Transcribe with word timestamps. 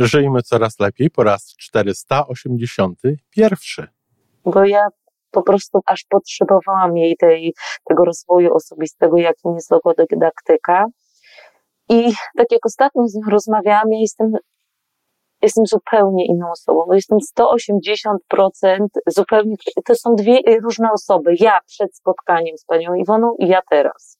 Żyjmy 0.00 0.42
coraz 0.42 0.80
lepiej 0.80 1.10
po 1.10 1.22
raz 1.22 1.54
481. 1.58 3.86
Bo 4.44 4.64
ja 4.64 4.86
po 5.30 5.42
prostu 5.42 5.80
aż 5.86 6.04
potrzebowałam 6.08 6.96
jej 6.96 7.16
tej, 7.16 7.54
tego 7.88 8.04
rozwoju 8.04 8.54
osobistego, 8.54 9.16
jakim 9.16 9.54
jest 9.54 9.70
logodydaktyka. 9.70 10.86
I 11.88 12.12
tak 12.36 12.46
jak 12.50 12.66
ostatnio 12.66 13.08
z 13.08 13.14
nią 13.14 13.30
rozmawiałam, 13.30 13.92
ja 13.92 13.98
jestem, 13.98 14.32
jestem 15.42 15.66
zupełnie 15.66 16.26
inną 16.26 16.50
osobą. 16.50 16.92
Jestem 16.92 17.18
180% 17.38 18.16
zupełnie, 19.06 19.56
to 19.84 19.94
są 19.94 20.14
dwie 20.14 20.38
różne 20.62 20.92
osoby. 20.92 21.34
Ja 21.40 21.60
przed 21.66 21.96
spotkaniem 21.96 22.58
z 22.58 22.64
panią 22.64 22.94
Iwoną 22.94 23.34
i 23.38 23.48
ja 23.48 23.60
teraz. 23.70 24.19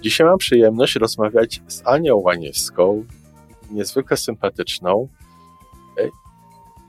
Dzisiaj 0.00 0.26
mam 0.26 0.38
przyjemność 0.38 0.94
rozmawiać 0.94 1.62
z 1.68 1.82
Anią 1.86 2.16
Łaniewską, 2.16 3.04
niezwykle 3.70 4.16
sympatyczną, 4.16 5.08
e, 5.98 6.08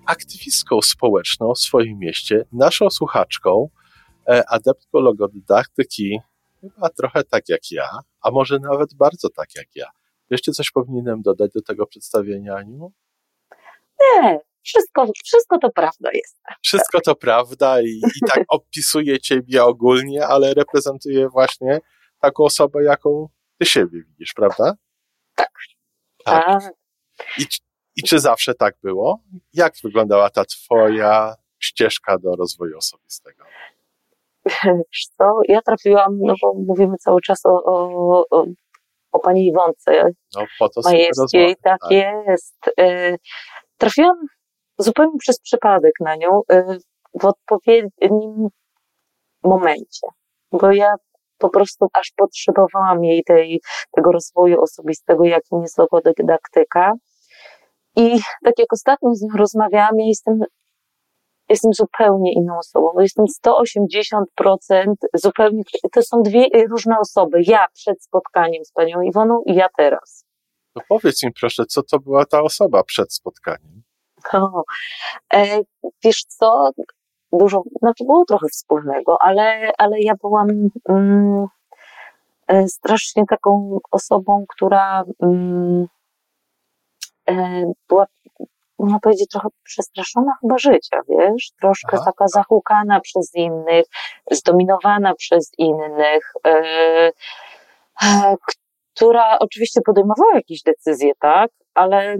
aktywistką 0.05 0.81
społeczną 0.81 1.53
w 1.53 1.59
swoim 1.59 1.99
mieście, 1.99 2.45
naszą 2.51 2.89
słuchaczką, 2.89 3.69
e, 4.27 4.49
adeptką 4.49 4.99
logodydaktyki, 4.99 6.19
chyba 6.61 6.89
trochę 6.89 7.23
tak 7.23 7.49
jak 7.49 7.71
ja, 7.71 7.89
a 8.21 8.31
może 8.31 8.59
nawet 8.59 8.93
bardzo 8.93 9.29
tak 9.29 9.55
jak 9.55 9.67
ja. 9.75 9.89
Jeszcze 10.29 10.51
coś 10.51 10.71
powinienem 10.71 11.21
dodać 11.21 11.51
do 11.51 11.61
tego 11.61 11.87
przedstawienia, 11.87 12.55
Aniu? 12.55 12.91
Nie, 14.01 14.39
wszystko, 14.63 15.07
wszystko 15.25 15.57
to 15.57 15.69
prawda 15.69 16.09
jest. 16.13 16.37
Wszystko 16.61 17.01
to 17.01 17.15
prawda 17.15 17.81
i, 17.81 18.01
i 18.15 18.19
tak 18.27 18.43
opisuje 18.49 19.19
ciebie 19.19 19.63
ogólnie, 19.63 20.27
ale 20.27 20.53
reprezentuje 20.53 21.29
właśnie 21.29 21.79
taką 22.19 22.43
osobę, 22.43 22.83
jaką 22.83 23.29
ty 23.59 23.65
siebie 23.65 24.03
widzisz, 24.03 24.33
prawda? 24.33 24.73
Tak. 25.35 25.51
tak. 26.23 26.45
tak. 26.45 26.73
I, 27.37 27.45
I 27.95 28.03
czy 28.03 28.19
zawsze 28.19 28.53
tak 28.53 28.75
było? 28.83 29.19
Jak 29.53 29.73
wyglądała 29.83 30.29
ta 30.29 30.45
twoja 30.45 31.35
ścieżka 31.59 32.17
do 32.17 32.35
rozwoju 32.35 32.77
osobistego? 32.77 33.43
Wiesz 34.65 35.07
co, 35.17 35.33
ja 35.47 35.61
trafiłam, 35.61 36.17
no 36.19 36.33
bo 36.41 36.53
mówimy 36.53 36.97
cały 36.97 37.21
czas 37.21 37.45
o, 37.45 37.63
o, 37.63 38.23
o, 38.29 38.45
o 39.11 39.19
pani 39.19 39.47
Iwonce 39.47 40.11
no, 40.35 40.45
po 40.59 40.69
to 40.69 40.81
Majewskiej, 40.83 41.55
tak, 41.63 41.79
tak 41.81 41.91
jest. 41.91 42.57
Y, 42.79 43.17
trafiłam 43.77 44.17
zupełnie 44.77 45.17
przez 45.19 45.41
przypadek 45.41 45.93
na 45.99 46.15
nią 46.15 46.41
y, 46.51 46.77
w 47.21 47.25
odpowiednim 47.25 48.47
momencie, 49.43 50.07
bo 50.51 50.71
ja 50.71 50.95
po 51.37 51.49
prostu 51.49 51.87
aż 51.93 52.13
potrzebowałam 52.17 53.03
jej 53.03 53.23
tej, 53.23 53.61
tego 53.95 54.11
rozwoju 54.11 54.61
osobistego, 54.61 55.23
jakim 55.23 55.61
jest 55.61 55.77
logodydaktyka. 55.77 56.93
I 57.95 58.19
tak 58.45 58.59
jak 58.59 58.73
ostatnio 58.73 59.15
z 59.15 59.21
nią 59.21 59.29
rozmawiałam, 59.37 59.99
ja 59.99 60.05
jestem, 60.05 60.39
jestem 61.49 61.73
zupełnie 61.73 62.33
inną 62.33 62.57
osobą. 62.57 62.91
Jestem 62.99 63.25
180% 63.45 64.93
zupełnie, 65.13 65.63
to 65.91 66.01
są 66.01 66.21
dwie 66.21 66.45
różne 66.69 66.95
osoby. 66.99 67.39
Ja 67.43 67.67
przed 67.73 68.03
spotkaniem 68.03 68.65
z 68.65 68.71
panią 68.71 69.01
Iwoną 69.01 69.41
i 69.45 69.55
ja 69.55 69.67
teraz. 69.77 70.25
No 70.75 70.81
powiedz 70.89 71.23
mi 71.23 71.31
proszę, 71.33 71.65
co 71.65 71.83
to 71.83 71.99
była 71.99 72.25
ta 72.25 72.41
osoba 72.41 72.83
przed 72.83 73.13
spotkaniem? 73.13 73.83
O, 74.33 74.63
e, 75.33 75.59
wiesz 76.03 76.23
co, 76.27 76.71
dużo, 77.31 77.63
znaczy 77.79 78.03
było 78.03 78.25
trochę 78.25 78.47
wspólnego, 78.47 79.17
ale, 79.21 79.71
ale 79.77 79.99
ja 79.99 80.13
byłam 80.21 80.47
mm, 80.89 81.47
e, 82.47 82.67
strasznie 82.67 83.23
taką 83.29 83.79
osobą, 83.91 84.45
która 84.49 85.03
mm, 85.23 85.87
e, 87.29 87.63
była, 87.89 88.05
można 88.79 88.99
powiedzieć, 88.99 89.29
trochę 89.31 89.47
przestraszona 89.63 90.31
chyba 90.41 90.57
życia, 90.57 90.99
wiesz? 91.09 91.51
Troszkę 91.61 91.97
Aha. 91.97 92.05
taka 92.05 92.27
zahukana 92.27 92.99
przez 92.99 93.35
innych, 93.35 93.85
zdominowana 94.31 95.13
przez 95.15 95.51
innych, 95.57 96.33
e, 96.47 97.11
która 98.95 99.39
oczywiście 99.39 99.81
podejmowała 99.85 100.35
jakieś 100.35 100.63
decyzje, 100.63 101.11
tak? 101.19 101.51
Ale 101.73 102.17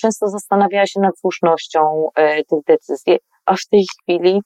często 0.00 0.28
zastanawiała 0.28 0.86
się 0.86 1.00
nad 1.00 1.18
słusznością 1.18 2.08
tych 2.48 2.64
decyzji, 2.66 3.18
a 3.46 3.54
w 3.54 3.66
tej 3.70 3.84
chwili 4.02 4.40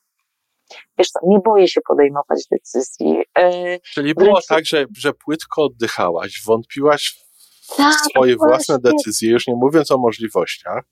wiesz 0.98 1.08
co, 1.08 1.20
nie 1.26 1.38
boję 1.44 1.68
się 1.68 1.80
podejmować 1.80 2.46
decyzji. 2.50 3.22
E, 3.38 3.78
Czyli 3.80 4.14
było 4.14 4.30
Wręcz... 4.30 4.46
tak, 4.46 4.64
że, 4.64 4.86
że 4.96 5.12
płytko 5.12 5.64
oddychałaś, 5.64 6.42
wątpiłaś 6.46 7.24
w 7.62 7.76
tak, 7.76 7.94
swoje 7.94 8.36
właśnie. 8.36 8.48
własne 8.48 8.78
decyzje, 8.78 9.30
już 9.30 9.46
nie 9.46 9.54
mówiąc 9.54 9.90
o 9.90 9.98
możliwościach. 9.98 10.84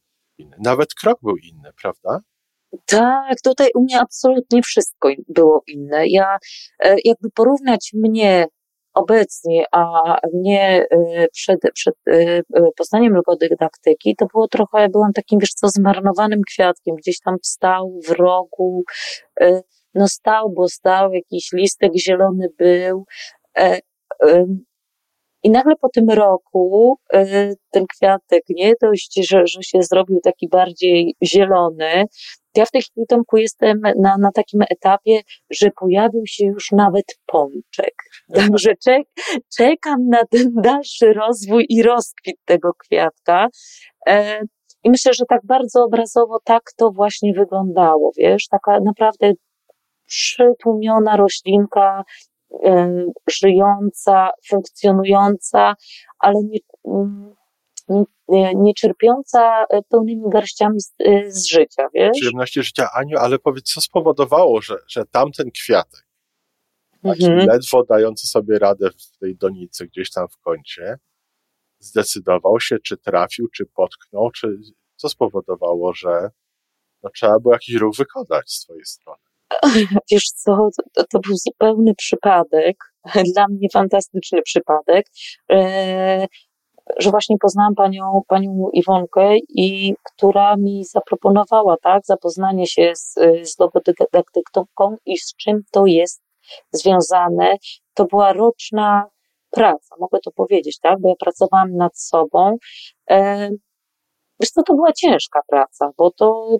Nawet 0.64 0.94
krok 0.94 1.18
był 1.22 1.36
inny, 1.36 1.70
prawda? 1.82 2.20
Tak, 2.86 3.40
tutaj 3.44 3.68
u 3.74 3.82
mnie 3.82 4.00
absolutnie 4.00 4.62
wszystko 4.62 5.08
było 5.28 5.62
inne. 5.66 6.08
Ja 6.08 6.38
e, 6.78 6.96
jakby 7.04 7.30
porównać 7.30 7.90
mnie 7.94 8.46
obecnie, 8.94 9.64
a 9.72 10.16
nie 10.34 10.86
e, 10.90 11.28
przed, 11.32 11.60
przed 11.74 11.94
poznaniem 12.76 13.14
logodydaktyki, 13.14 14.16
to 14.16 14.26
było 14.26 14.48
trochę, 14.48 14.88
byłam 14.88 15.12
takim, 15.12 15.38
wiesz 15.38 15.50
co, 15.50 15.68
zmarnowanym 15.68 16.40
kwiatkiem, 16.48 16.96
gdzieś 16.96 17.20
tam 17.20 17.36
stał 17.42 18.00
w 18.08 18.10
rogu, 18.10 18.84
no 19.94 20.08
stał, 20.08 20.50
bo 20.50 20.68
stał, 20.68 21.12
jakiś 21.12 21.52
listek 21.52 21.92
zielony 21.96 22.48
był. 22.58 23.04
E, 23.58 23.78
I 25.42 25.50
nagle 25.50 25.74
po 25.80 25.88
tym 25.88 26.10
roku 26.10 26.96
ten 27.70 27.86
kwiatek, 27.96 28.42
nie 28.48 28.72
dość, 28.82 29.28
że, 29.30 29.46
że 29.46 29.62
się 29.62 29.82
zrobił 29.82 30.20
taki 30.20 30.48
bardziej 30.48 31.14
zielony, 31.24 32.04
ja 32.56 32.64
w 32.64 32.70
tej 32.70 32.82
chwili, 32.82 33.06
Tomku, 33.06 33.36
jestem 33.36 33.80
na, 33.80 34.16
na 34.18 34.32
takim 34.34 34.60
etapie, 34.70 35.20
że 35.50 35.70
pojawił 35.80 36.22
się 36.26 36.46
już 36.46 36.72
nawet 36.72 37.04
pączek. 37.26 37.94
Także 38.34 38.70
czek, 38.84 39.02
czekam 39.56 40.08
na 40.08 40.24
ten 40.30 40.52
dalszy 40.54 41.12
rozwój 41.12 41.66
i 41.68 41.82
rozkwit 41.82 42.36
tego 42.44 42.72
kwiatka. 42.74 43.48
I 44.84 44.90
myślę, 44.90 45.14
że 45.14 45.24
tak 45.28 45.40
bardzo 45.44 45.84
obrazowo 45.84 46.38
tak 46.44 46.62
to 46.76 46.90
właśnie 46.90 47.34
wyglądało, 47.34 48.10
wiesz, 48.18 48.48
taka 48.50 48.80
naprawdę 48.80 49.32
przytłumiona 50.06 51.16
roślinka, 51.16 52.02
żyjąca, 53.30 54.30
funkcjonująca, 54.48 55.74
ale 56.18 56.34
nie, 56.44 56.58
mm, 56.86 57.34
nie, 58.28 58.54
nie 58.54 58.74
czerpiąca 58.74 59.64
e, 59.70 59.82
pełnymi 59.82 60.22
garściami 60.30 60.80
z, 60.80 60.94
e, 61.04 61.30
z, 61.30 61.46
życia, 61.46 61.88
wiesz? 61.94 62.10
Przyjemności 62.12 62.62
życia, 62.62 62.88
Aniu, 62.94 63.18
ale 63.18 63.38
powiedz, 63.38 63.72
co 63.72 63.80
spowodowało, 63.80 64.62
że, 64.62 64.76
że 64.88 65.04
tamten 65.06 65.50
kwiatek, 65.50 66.06
taki 67.02 67.24
mhm. 67.24 67.48
ledwo 67.48 67.84
dający 67.84 68.26
sobie 68.26 68.58
radę 68.58 68.90
w 68.90 69.18
tej 69.18 69.36
donicy 69.36 69.86
gdzieś 69.86 70.10
tam 70.10 70.28
w 70.28 70.38
kącie, 70.38 70.98
zdecydował 71.78 72.60
się, 72.60 72.78
czy 72.78 72.96
trafił, 72.96 73.48
czy 73.48 73.66
potknął, 73.66 74.30
czy 74.30 74.58
co 74.96 75.08
spowodowało, 75.08 75.94
że 75.94 76.30
no, 77.02 77.10
trzeba 77.10 77.38
było 77.38 77.54
jakiś 77.54 77.74
ruch 77.74 77.96
wykonać 77.96 78.52
z 78.52 78.64
twojej 78.64 78.84
strony? 78.84 79.22
Wiesz 80.10 80.24
co, 80.24 80.68
to, 80.94 81.04
to 81.10 81.18
był 81.20 81.36
zupełny 81.36 81.94
przypadek, 81.94 82.76
dla 83.34 83.46
mnie 83.48 83.68
fantastyczny 83.72 84.42
przypadek, 84.42 85.06
e, 85.52 86.26
że 86.96 87.10
właśnie 87.10 87.36
poznałam 87.40 87.74
panią, 87.74 88.22
panią 88.28 88.68
Iwonkę 88.72 89.36
i 89.48 89.94
która 90.04 90.56
mi 90.56 90.84
zaproponowała, 90.84 91.76
tak, 91.82 92.02
zapoznanie 92.04 92.66
się 92.66 92.92
z, 92.94 93.14
z 93.42 93.58
logodydaktyką 93.58 94.96
i 95.06 95.18
z 95.18 95.34
czym 95.36 95.60
to 95.70 95.86
jest 95.86 96.22
związane. 96.72 97.56
To 97.94 98.04
była 98.04 98.32
roczna 98.32 99.04
praca, 99.50 99.94
mogę 100.00 100.18
to 100.24 100.30
powiedzieć, 100.30 100.78
tak, 100.80 101.00
bo 101.00 101.08
ja 101.08 101.14
pracowałam 101.20 101.76
nad 101.76 101.98
sobą. 101.98 102.56
E, 103.10 103.50
wiesz 104.40 104.50
co, 104.50 104.62
to 104.62 104.74
była 104.74 104.92
ciężka 104.92 105.40
praca, 105.48 105.90
bo 105.98 106.10
to 106.10 106.58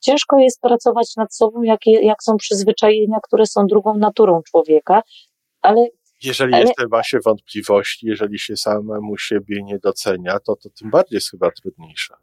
ciężko 0.00 0.38
jest 0.38 0.60
pracować 0.60 1.16
nad 1.16 1.34
sobą, 1.34 1.62
jak, 1.62 1.80
jak 1.86 2.22
są 2.22 2.36
przyzwyczajenia, 2.36 3.18
które 3.22 3.46
są 3.46 3.66
drugą 3.66 3.94
naturą 3.94 4.40
człowieka. 4.50 5.02
ale 5.62 5.86
jeżeli 6.24 6.54
Ale- 6.54 6.62
jeszcze 6.64 6.88
ma 6.90 7.02
się 7.02 7.18
wątpliwości, 7.24 8.06
jeżeli 8.06 8.38
się 8.38 8.56
samemu 8.56 9.18
siebie 9.18 9.62
nie 9.62 9.78
docenia, 9.78 10.38
to 10.46 10.56
to 10.56 10.68
tym 10.70 10.90
bardziej 10.90 11.16
jest 11.16 11.30
chyba 11.30 11.50
trudniejsze. 11.50 12.14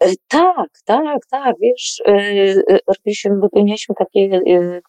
E, 0.00 0.12
Tak, 0.28 0.68
tak, 0.84 1.18
tak, 1.30 1.54
wiesz, 1.60 2.02
e, 2.06 2.12
e, 2.12 2.78
robiliśmy, 2.88 3.40
wypełnialiśmy 3.40 3.94
takie 3.98 4.40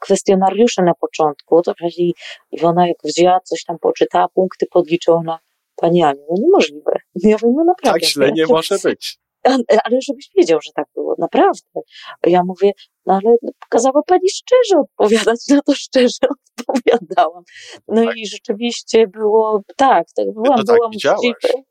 kwestionariusze 0.02 0.84
na 0.84 0.94
początku, 0.94 1.62
to 1.62 1.74
wtedy 1.74 2.12
Iwona 2.52 2.88
jak 2.88 2.98
wzięła 3.04 3.40
coś 3.40 3.64
tam, 3.64 3.80
poczytała, 3.80 4.28
punkty 4.28 4.66
podliczyła 4.72 5.22
na 5.24 5.40
Pani 5.76 6.04
Aniu, 6.04 6.22
no 6.30 6.36
niemożliwe. 6.40 6.92
Ja 7.16 7.38
mówię, 7.44 7.54
no 7.58 7.64
naprawdę. 7.64 8.00
Tak 8.00 8.10
źle 8.10 8.32
nie 8.32 8.42
ja- 8.42 8.48
może 8.50 8.76
być. 8.84 9.18
A- 9.48 9.78
Ale 9.84 9.98
żebyś 10.02 10.30
wiedział, 10.38 10.60
że 10.62 10.72
tak 10.76 10.88
było, 10.96 11.16
naprawdę. 11.18 11.82
Ja 12.28 12.44
mówię, 12.44 12.72
no 13.06 13.14
ale 13.14 13.36
kazała 13.70 14.02
pani 14.08 14.30
szczerze 14.30 14.80
odpowiadać, 14.82 15.40
no 15.50 15.60
to 15.66 15.74
szczerze 15.76 16.28
odpowiadałam. 16.60 17.44
No 17.88 18.06
Tak. 18.06 18.18
i 18.18 18.28
rzeczywiście 18.28 19.08
było, 19.08 19.62
tak, 19.76 20.08
tak 20.16 20.34
byłam, 20.34 20.58
to 20.58 20.64
tak 20.64 20.76
byłam 20.76 20.92
uczciwa. 20.92 21.62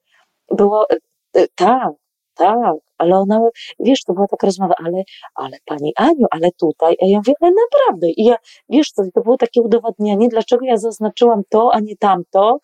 Było, 0.51 0.87
e, 0.91 0.97
e, 1.35 1.47
tak, 1.55 1.93
tak, 2.35 2.75
ale 2.99 3.17
ona, 3.19 3.41
wiesz, 3.81 4.05
to 4.07 4.13
była 4.13 4.27
taka 4.27 4.47
rozmowa, 4.47 4.75
ale, 4.85 5.03
ale 5.35 5.57
pani 5.65 5.93
Aniu, 5.97 6.27
ale 6.31 6.49
tutaj, 6.61 6.97
a 7.03 7.07
ja 7.07 7.17
mówię, 7.19 7.33
ale 7.41 7.53
naprawdę. 7.53 8.11
I 8.11 8.25
ja, 8.25 8.37
wiesz 8.69 8.89
co, 8.91 9.03
to 9.15 9.21
było 9.21 9.37
takie 9.37 9.63
udowadnianie, 9.63 10.29
dlaczego 10.29 10.65
ja 10.65 10.77
zaznaczyłam 10.77 11.43
to, 11.49 11.71
a 11.75 11.81
nie 11.81 11.97
tamto, 11.97 12.59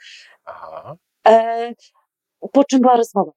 Aha. 0.44 0.97
E, 1.29 1.73
po 2.53 2.64
czym 2.64 2.81
była 2.81 2.97
rozmowa. 2.97 3.32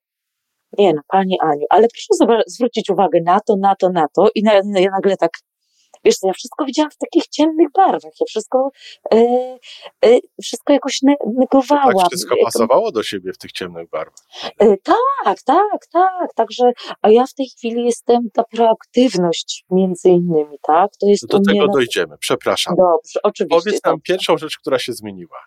Nie 0.78 0.94
no, 0.94 1.02
Pani 1.08 1.38
Aniu, 1.42 1.66
ale 1.70 1.88
proszę 1.88 2.42
zwrócić 2.48 2.90
uwagę 2.90 3.20
na 3.26 3.40
to, 3.40 3.56
na 3.60 3.76
to, 3.76 3.90
na 3.90 4.06
to 4.16 4.28
i 4.36 4.44
na, 4.44 4.52
na, 4.66 4.80
ja 4.80 4.90
nagle 4.92 5.18
tak, 5.18 5.32
wiesz 6.04 6.16
co, 6.16 6.28
ja 6.28 6.34
wszystko 6.34 6.66
widziałam 6.66 6.92
w 6.92 6.98
takich 6.98 7.28
ciemnych 7.28 7.68
barwach, 7.78 8.12
ja 8.20 8.26
wszystko, 8.30 8.70
e, 9.14 9.18
e, 10.06 10.20
wszystko 10.42 10.74
jakoś 10.74 11.02
ne, 11.02 11.16
negowałam. 11.38 11.98
Tak 11.98 12.08
wszystko 12.08 12.36
Jak- 12.36 12.46
pasowało 12.46 12.92
do 12.92 13.04
siebie 13.04 13.34
w 13.34 13.38
tych 13.38 13.52
ciemnych 13.52 13.90
barwach. 13.90 14.26
E, 14.60 14.78
tak, 14.78 15.42
tak, 15.46 15.88
tak, 15.92 16.34
także, 16.36 16.72
a 17.02 17.10
ja 17.10 17.26
w 17.26 17.34
tej 17.34 17.46
chwili 17.58 17.86
jestem 17.86 18.20
ta 18.34 18.44
proaktywność 18.44 19.66
między 19.72 20.10
innymi, 20.10 20.58
tak, 20.68 20.92
to 21.02 21.08
jest 21.08 21.28
Do 21.28 21.38
mnie 21.38 21.46
tego 21.54 21.66
na- 21.68 21.74
dojdziemy. 21.74 22.18
Przepraszam. 22.20 22.76
Dobrze, 22.78 23.20
oczywiście. 23.24 23.60
Powiedz 23.60 23.84
nam 23.84 23.94
dobrze. 23.94 24.04
pierwszą 24.14 24.38
rzecz, 24.38 24.58
która 24.58 24.80
się 24.80 24.94
zmieniła. 24.94 25.38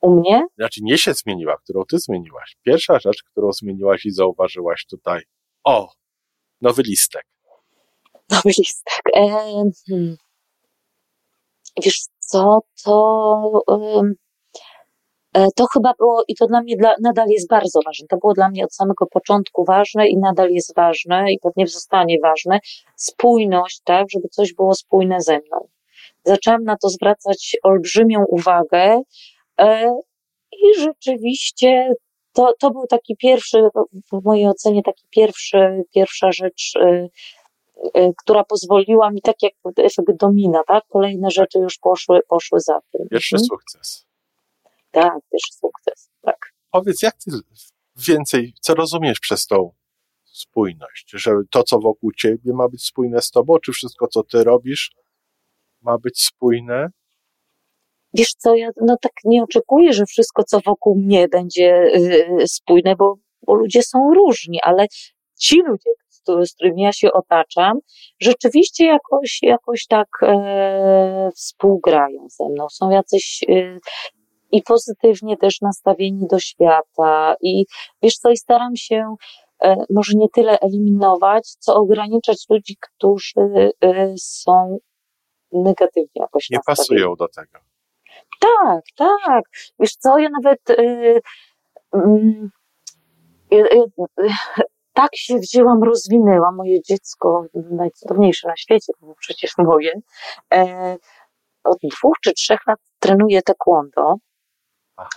U 0.00 0.20
mnie? 0.20 0.46
Znaczy 0.58 0.80
nie 0.82 0.98
się 0.98 1.14
zmieniła, 1.14 1.56
którą 1.56 1.84
ty 1.84 1.98
zmieniłaś. 1.98 2.56
Pierwsza 2.62 2.98
rzecz, 2.98 3.22
którą 3.22 3.52
zmieniłaś 3.52 4.04
i 4.04 4.10
zauważyłaś 4.10 4.86
tutaj. 4.86 5.22
O, 5.64 5.92
nowy 6.60 6.82
listek. 6.82 7.26
Nowy 8.30 8.50
listek. 8.58 9.02
E, 9.16 9.28
hmm. 9.88 10.16
Wiesz 11.84 12.00
co, 12.18 12.58
to, 12.84 13.62
e, 15.34 15.48
to 15.56 15.66
chyba 15.72 15.92
było, 15.98 16.24
i 16.28 16.34
to 16.34 16.46
dla 16.46 16.62
mnie 16.62 16.76
dla, 16.76 16.94
nadal 17.02 17.28
jest 17.28 17.48
bardzo 17.48 17.80
ważne. 17.84 18.06
To 18.08 18.16
było 18.16 18.34
dla 18.34 18.48
mnie 18.48 18.64
od 18.64 18.74
samego 18.74 19.06
początku 19.06 19.64
ważne 19.64 20.08
i 20.08 20.18
nadal 20.18 20.50
jest 20.50 20.74
ważne 20.76 21.32
i 21.32 21.38
pewnie 21.42 21.66
zostanie 21.66 22.18
ważne. 22.22 22.58
Spójność, 22.96 23.80
tak, 23.84 24.06
żeby 24.10 24.28
coś 24.28 24.54
było 24.54 24.74
spójne 24.74 25.20
ze 25.20 25.38
mną. 25.38 25.68
Zaczęłam 26.24 26.64
na 26.64 26.76
to 26.76 26.88
zwracać 26.88 27.56
olbrzymią 27.62 28.24
uwagę 28.28 29.02
i 30.52 30.80
rzeczywiście 30.80 31.94
to, 32.32 32.52
to 32.60 32.70
był 32.70 32.86
taki 32.86 33.16
pierwszy, 33.16 33.58
w 34.12 34.24
mojej 34.24 34.46
ocenie, 34.48 34.82
taki 34.82 35.06
pierwszy, 35.10 35.82
pierwsza 35.94 36.32
rzecz, 36.32 36.72
e, 36.76 37.08
y, 37.96 38.12
która 38.18 38.44
pozwoliła 38.44 39.10
mi, 39.10 39.22
tak 39.22 39.36
jak 39.42 39.52
efekt 39.76 40.18
domina, 40.20 40.62
tak? 40.66 40.84
Kolejne 40.88 41.30
rzeczy 41.30 41.58
już 41.58 41.78
poszły, 41.78 42.20
poszły 42.28 42.60
za 42.60 42.80
tym. 42.92 43.08
Pierwszy 43.10 43.36
Mhm. 43.36 43.46
sukces. 43.46 44.06
Tak, 44.90 45.12
pierwszy 45.32 45.52
sukces, 45.52 46.10
tak. 46.22 46.52
Powiedz, 46.70 47.02
jak 47.02 47.14
ty 47.14 47.30
więcej, 47.96 48.54
co 48.60 48.74
rozumiesz 48.74 49.20
przez 49.20 49.46
tą 49.46 49.72
spójność? 50.24 51.10
Że 51.12 51.32
to, 51.50 51.62
co 51.62 51.78
wokół 51.78 52.12
ciebie 52.12 52.52
ma 52.52 52.68
być 52.68 52.84
spójne 52.86 53.22
z 53.22 53.30
tobą, 53.30 53.58
czy 53.58 53.72
wszystko, 53.72 54.08
co 54.08 54.22
ty 54.22 54.44
robisz, 54.44 54.92
ma 55.80 55.98
być 55.98 56.24
spójne? 56.24 56.90
Wiesz 58.14 58.32
co, 58.38 58.54
ja 58.54 58.70
no 58.80 58.96
tak 59.02 59.12
nie 59.24 59.42
oczekuję, 59.42 59.92
że 59.92 60.06
wszystko, 60.06 60.44
co 60.44 60.60
wokół 60.60 60.96
mnie 60.98 61.28
będzie 61.28 61.82
y, 61.94 62.44
spójne, 62.46 62.96
bo, 62.96 63.14
bo 63.46 63.54
ludzie 63.54 63.82
są 63.82 64.14
różni, 64.14 64.58
ale 64.62 64.86
ci 65.38 65.62
ludzie, 65.62 65.90
z, 66.08 66.54
którymi 66.54 66.82
ja 66.82 66.92
się 66.92 67.12
otaczam, 67.12 67.78
rzeczywiście 68.20 68.86
jakoś, 68.86 69.38
jakoś 69.42 69.86
tak 69.86 70.08
e, 70.22 71.30
współgrają 71.34 72.26
ze 72.28 72.48
mną. 72.48 72.66
Są 72.68 72.90
jacyś 72.90 73.44
y, 73.48 73.78
i 74.52 74.62
pozytywnie 74.62 75.36
też 75.36 75.60
nastawieni 75.60 76.26
do 76.26 76.38
świata 76.38 77.36
i 77.40 77.64
wiesz 78.02 78.14
co, 78.14 78.30
i 78.30 78.36
staram 78.36 78.76
się 78.76 79.14
e, 79.62 79.76
może 79.90 80.12
nie 80.16 80.28
tyle 80.28 80.58
eliminować, 80.60 81.54
co 81.58 81.74
ograniczać 81.74 82.46
ludzi, 82.50 82.76
którzy 82.80 83.72
e, 83.84 84.14
są 84.18 84.78
negatywnie 85.52 86.10
jakoś 86.14 86.50
Nie 86.50 86.56
nastawieni. 86.56 86.76
pasują 86.76 87.14
do 87.16 87.28
tego. 87.28 87.69
Tak, 88.40 88.80
tak. 88.96 89.44
Wiesz 89.78 89.92
co, 89.92 90.18
ja 90.18 90.28
nawet 90.28 90.70
y, 90.70 91.20
mm, 91.92 92.50
y, 93.52 93.56
y, 93.56 93.84
y, 94.24 94.28
tak 94.92 95.16
się 95.16 95.38
wzięłam, 95.38 95.82
rozwinęłam. 95.82 96.56
Moje 96.56 96.82
dziecko, 96.82 97.44
najcudowniejsze 97.54 98.48
na 98.48 98.56
świecie, 98.56 98.92
było 99.00 99.14
przecież 99.18 99.52
moje, 99.58 99.92
e, 100.54 100.96
od 101.64 101.78
dwóch 101.82 102.14
czy 102.24 102.32
trzech 102.32 102.60
lat 102.66 102.78
trenuje 102.98 103.42
taekwondo, 103.42 104.16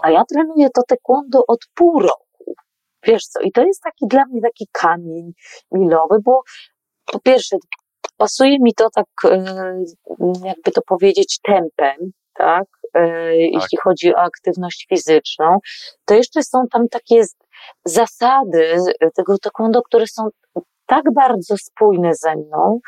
a 0.01 0.12
ja 0.12 0.24
trenuję 0.25 0.69
to 0.69 0.81
taekwondo 0.88 1.44
od 1.48 1.60
pół 1.75 2.00
roku. 2.00 2.56
Wiesz 3.04 3.24
co, 3.24 3.39
i 3.39 3.51
to 3.51 3.63
jest 3.63 3.81
taki 3.81 4.07
dla 4.07 4.25
mnie 4.25 4.42
taki 4.42 4.68
kamień 4.71 5.31
milowy, 5.71 6.18
bo 6.24 6.42
po 7.06 7.19
pierwsze 7.19 7.57
pasuje 8.18 8.57
mi 8.60 8.74
to 8.74 8.89
tak, 8.89 9.07
e, 9.25 9.83
jakby 10.44 10.71
to 10.71 10.81
powiedzieć, 10.81 11.39
tempem, 11.44 12.12
tak? 12.33 12.65
E, 12.94 13.36
Jeśli 13.36 13.78
chodzi 13.84 14.16
o 14.16 14.19
aktywność 14.19 14.86
fizyczną, 14.90 15.57
to 16.06 16.13
jeszcze 16.13 16.44
są 16.44 16.68
tam 16.72 16.90
takie 16.90 17.24
zasady 17.86 18.78
tego 19.16 19.38
taekwondo, 19.38 19.81
które 19.81 20.07
są 20.07 20.30
tak 20.86 21.04
bardzo 21.13 21.57
spójne 21.57 22.13
ze 22.13 22.36
mną, 22.36 22.80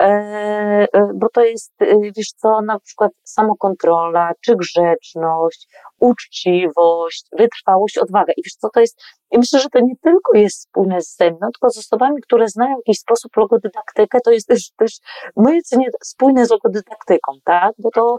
e, 0.00 0.04
e, 0.04 1.10
bo 1.14 1.28
to 1.28 1.44
jest, 1.44 1.72
e, 1.80 1.96
wiesz 2.16 2.32
co, 2.36 2.60
na 2.62 2.80
przykład 2.80 3.12
samokontrola, 3.24 4.32
czy 4.40 4.56
grzeczność, 4.56 5.68
uczciwość, 6.00 7.26
wytrwałość, 7.38 7.98
odwaga. 7.98 8.32
I 8.36 8.42
wiesz 8.44 8.54
co, 8.54 8.68
to 8.74 8.80
jest, 8.80 9.00
i 9.30 9.38
myślę, 9.38 9.60
że 9.60 9.68
to 9.68 9.80
nie 9.80 9.94
tylko 10.02 10.38
jest 10.38 10.60
spójne 10.60 10.98
ze 11.00 11.30
mną, 11.30 11.38
tylko 11.40 11.70
z 11.70 11.78
osobami, 11.78 12.22
które 12.22 12.48
znają 12.48 12.74
w 12.74 12.88
jakiś 12.88 12.98
sposób 12.98 13.36
logodydaktykę, 13.36 14.18
to 14.24 14.30
jest 14.30 14.48
też, 14.48 14.70
też 14.76 14.92
w 15.36 15.42
mojej 15.42 15.60
ocenie 15.60 15.86
spójne 16.04 16.46
z 16.46 16.50
logodydaktyką, 16.50 17.32
tak? 17.44 17.72
Bo 17.78 17.90
to 17.90 18.18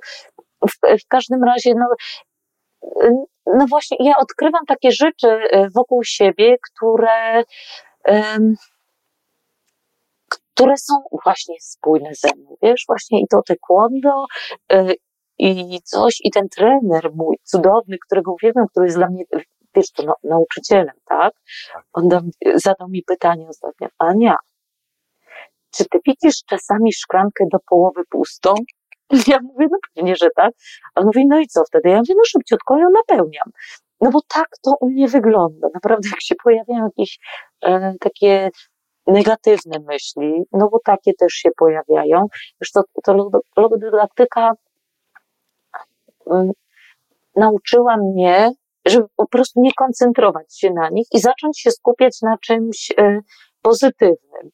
w, 0.68 1.02
w 1.04 1.08
każdym 1.08 1.44
razie, 1.44 1.74
no, 1.76 1.88
no 3.46 3.66
właśnie, 3.70 3.98
ja 4.00 4.14
odkrywam 4.18 4.66
takie 4.68 4.92
rzeczy 4.92 5.28
e, 5.28 5.70
wokół 5.70 6.04
siebie, 6.04 6.56
które, 6.58 7.44
em, 8.04 8.56
które 10.30 10.78
są 10.78 10.94
właśnie 11.24 11.56
spójne 11.62 12.10
ze 12.14 12.36
mną, 12.36 12.56
wiesz, 12.62 12.84
właśnie 12.88 13.22
i 13.22 13.28
to 13.28 13.42
taekwondo, 13.48 14.26
e, 14.72 14.94
i 15.38 15.80
coś, 15.84 16.18
i 16.24 16.32
ten 16.32 16.50
trener 16.50 17.12
mój, 17.16 17.36
cudowny, 17.44 17.98
którego 18.06 18.34
uwielbiam, 18.34 18.68
który 18.68 18.86
jest 18.86 18.98
dla 18.98 19.10
mnie, 19.10 19.24
wiesz, 19.76 19.92
to 19.92 20.04
no, 20.04 20.16
nauczycielem, 20.24 20.96
tak? 21.06 21.34
On 21.94 22.08
dam, 22.08 22.30
zadał 22.56 22.90
mi 22.90 23.04
pytanie 23.04 23.48
ostatnio, 23.48 23.88
Ania, 23.98 24.36
czy 25.72 25.86
ty 25.86 26.00
widzisz 26.08 26.44
czasami 26.46 26.94
szklankę 26.94 27.46
do 27.52 27.58
połowy 27.70 28.02
pustą? 28.10 28.54
Ja 29.28 29.40
mówię, 29.42 29.68
no 29.72 29.78
pewnie, 29.96 30.16
że 30.16 30.28
tak. 30.36 30.52
A 30.96 31.00
on 31.00 31.06
mówi, 31.06 31.28
no 31.28 31.40
i 31.40 31.48
co 31.48 31.64
wtedy? 31.66 31.90
Ja 31.90 31.98
mówię, 31.98 32.14
no 32.18 32.24
szybciutko 32.26 32.78
ją 32.78 32.90
napełniam. 32.90 33.52
No 34.02 34.12
bo 34.12 34.20
tak 34.28 34.48
to 34.64 34.72
u 34.82 34.90
mnie 34.90 35.08
wygląda. 35.08 35.68
Naprawdę, 35.74 36.10
jak 36.10 36.22
się 36.22 36.36
pojawiają 36.44 36.84
jakieś 36.84 37.20
e, 37.62 37.94
takie 38.00 38.50
negatywne 39.08 39.80
myśli, 39.80 40.44
no 40.52 40.70
bo 40.70 40.80
takie 40.86 41.14
też 41.14 41.34
się 41.34 41.50
pojawiają. 41.58 42.26
Już 42.62 42.72
to, 42.72 42.84
to 43.04 43.14
logo- 43.14 43.40
logodydaktyka 43.58 44.54
mm, 46.32 46.52
nauczyła 47.36 47.98
mnie, 47.98 48.52
żeby 48.86 49.08
po 49.16 49.28
prostu 49.28 49.62
nie 49.62 49.74
koncentrować 49.74 50.60
się 50.60 50.70
na 50.74 50.90
nich 50.90 51.08
i 51.14 51.20
zacząć 51.20 51.60
się 51.60 51.72
skupiać 51.72 52.22
na 52.22 52.38
czymś 52.38 52.92
e, 52.98 53.20
pozytywnym. 53.62 54.50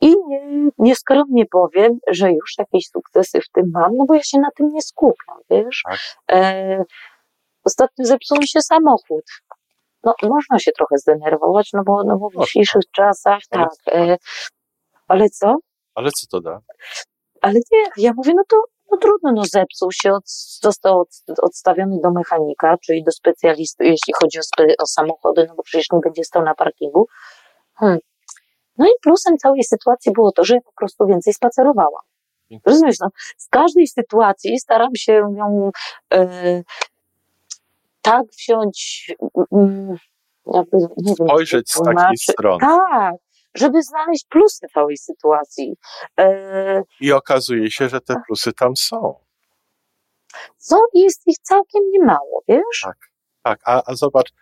I 0.00 0.16
nie, 0.26 0.70
nieskromnie 0.78 1.46
powiem, 1.46 1.98
że 2.10 2.32
już 2.32 2.54
jakieś 2.58 2.88
sukcesy 2.88 3.40
w 3.40 3.48
tym 3.52 3.70
mam, 3.74 3.96
no 3.96 4.04
bo 4.08 4.14
ja 4.14 4.22
się 4.22 4.38
na 4.38 4.50
tym 4.56 4.68
nie 4.72 4.82
skupiam, 4.82 5.36
wiesz. 5.50 5.82
Tak. 5.84 5.98
E, 6.32 6.84
ostatnio 7.64 8.04
zepsuł 8.04 8.38
mi 8.38 8.48
się 8.48 8.60
samochód. 8.60 9.24
No, 10.04 10.14
można 10.22 10.58
się 10.58 10.72
trochę 10.72 10.98
zdenerwować, 10.98 11.70
no 11.72 11.82
bo, 11.84 12.04
no 12.04 12.18
bo 12.18 12.30
w 12.30 12.44
dzisiejszych 12.44 12.82
czasach, 12.92 13.40
tak. 13.50 13.68
E, 13.92 14.16
ale 15.08 15.28
co? 15.28 15.56
Ale 15.94 16.10
co 16.10 16.26
to 16.26 16.40
da? 16.40 16.60
Ale 17.40 17.54
nie, 17.72 17.84
ja 17.96 18.12
mówię, 18.16 18.32
no 18.36 18.42
to 18.48 18.56
no 18.90 18.96
trudno, 18.96 19.32
no 19.32 19.42
zepsuł 19.44 19.92
się, 19.92 20.12
od, 20.12 20.30
został 20.62 21.00
od, 21.00 21.08
odstawiony 21.42 21.98
do 22.02 22.10
mechanika, 22.10 22.76
czyli 22.78 23.04
do 23.04 23.12
specjalisty, 23.12 23.84
jeśli 23.84 24.12
chodzi 24.22 24.38
o, 24.38 24.42
spe, 24.42 24.64
o 24.78 24.86
samochody, 24.86 25.46
no 25.48 25.54
bo 25.54 25.62
przecież 25.62 25.86
nie 25.92 26.00
będzie 26.00 26.24
stał 26.24 26.42
na 26.42 26.54
parkingu. 26.54 27.06
Hmm. 27.74 27.98
No 28.80 28.86
i 28.86 28.90
plusem 29.02 29.36
całej 29.38 29.64
sytuacji 29.64 30.12
było 30.12 30.32
to, 30.32 30.44
że 30.44 30.54
ja 30.54 30.60
po 30.60 30.72
prostu 30.72 31.06
więcej 31.06 31.34
spacerowałam. 31.34 32.02
Rozumiesz, 32.66 32.96
no, 33.00 33.08
z 33.36 33.48
każdej 33.48 33.88
sytuacji 33.88 34.60
staram 34.60 34.90
się 34.96 35.12
ją 35.12 35.70
e, 36.12 36.62
tak 38.02 38.26
wziąć, 38.38 39.10
mm, 39.52 39.96
jakby, 40.54 40.76
nie 40.96 41.14
wiem, 41.18 41.28
spojrzeć 41.28 41.70
z 41.70 41.82
takiej 41.82 42.18
strony. 42.18 42.58
Tak, 42.60 43.14
żeby 43.54 43.82
znaleźć 43.82 44.26
plusy 44.28 44.66
całej 44.74 44.96
sytuacji. 44.96 45.74
E, 46.18 46.82
I 47.00 47.12
okazuje 47.12 47.70
się, 47.70 47.88
że 47.88 48.00
te 48.00 48.14
tak. 48.14 48.22
plusy 48.26 48.52
tam 48.52 48.76
są. 48.76 49.14
Są 50.58 50.76
i 50.94 51.00
jest 51.00 51.22
ich 51.26 51.38
całkiem 51.42 51.82
niemało, 51.92 52.42
wiesz? 52.48 52.80
Tak, 52.82 52.98
tak. 53.42 53.60
A, 53.64 53.82
a 53.86 53.94
zobacz, 53.94 54.32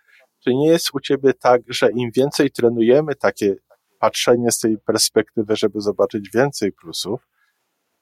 czy 0.44 0.54
nie 0.54 0.68
jest 0.68 0.94
u 0.94 1.00
ciebie 1.00 1.34
tak, 1.34 1.62
że 1.68 1.90
im 1.92 2.10
więcej 2.10 2.50
trenujemy 2.50 3.14
takie 3.14 3.56
patrzenie 3.98 4.50
z 4.50 4.58
tej 4.58 4.78
perspektywy, 4.78 5.56
żeby 5.56 5.80
zobaczyć 5.80 6.30
więcej 6.34 6.72
plusów, 6.72 7.28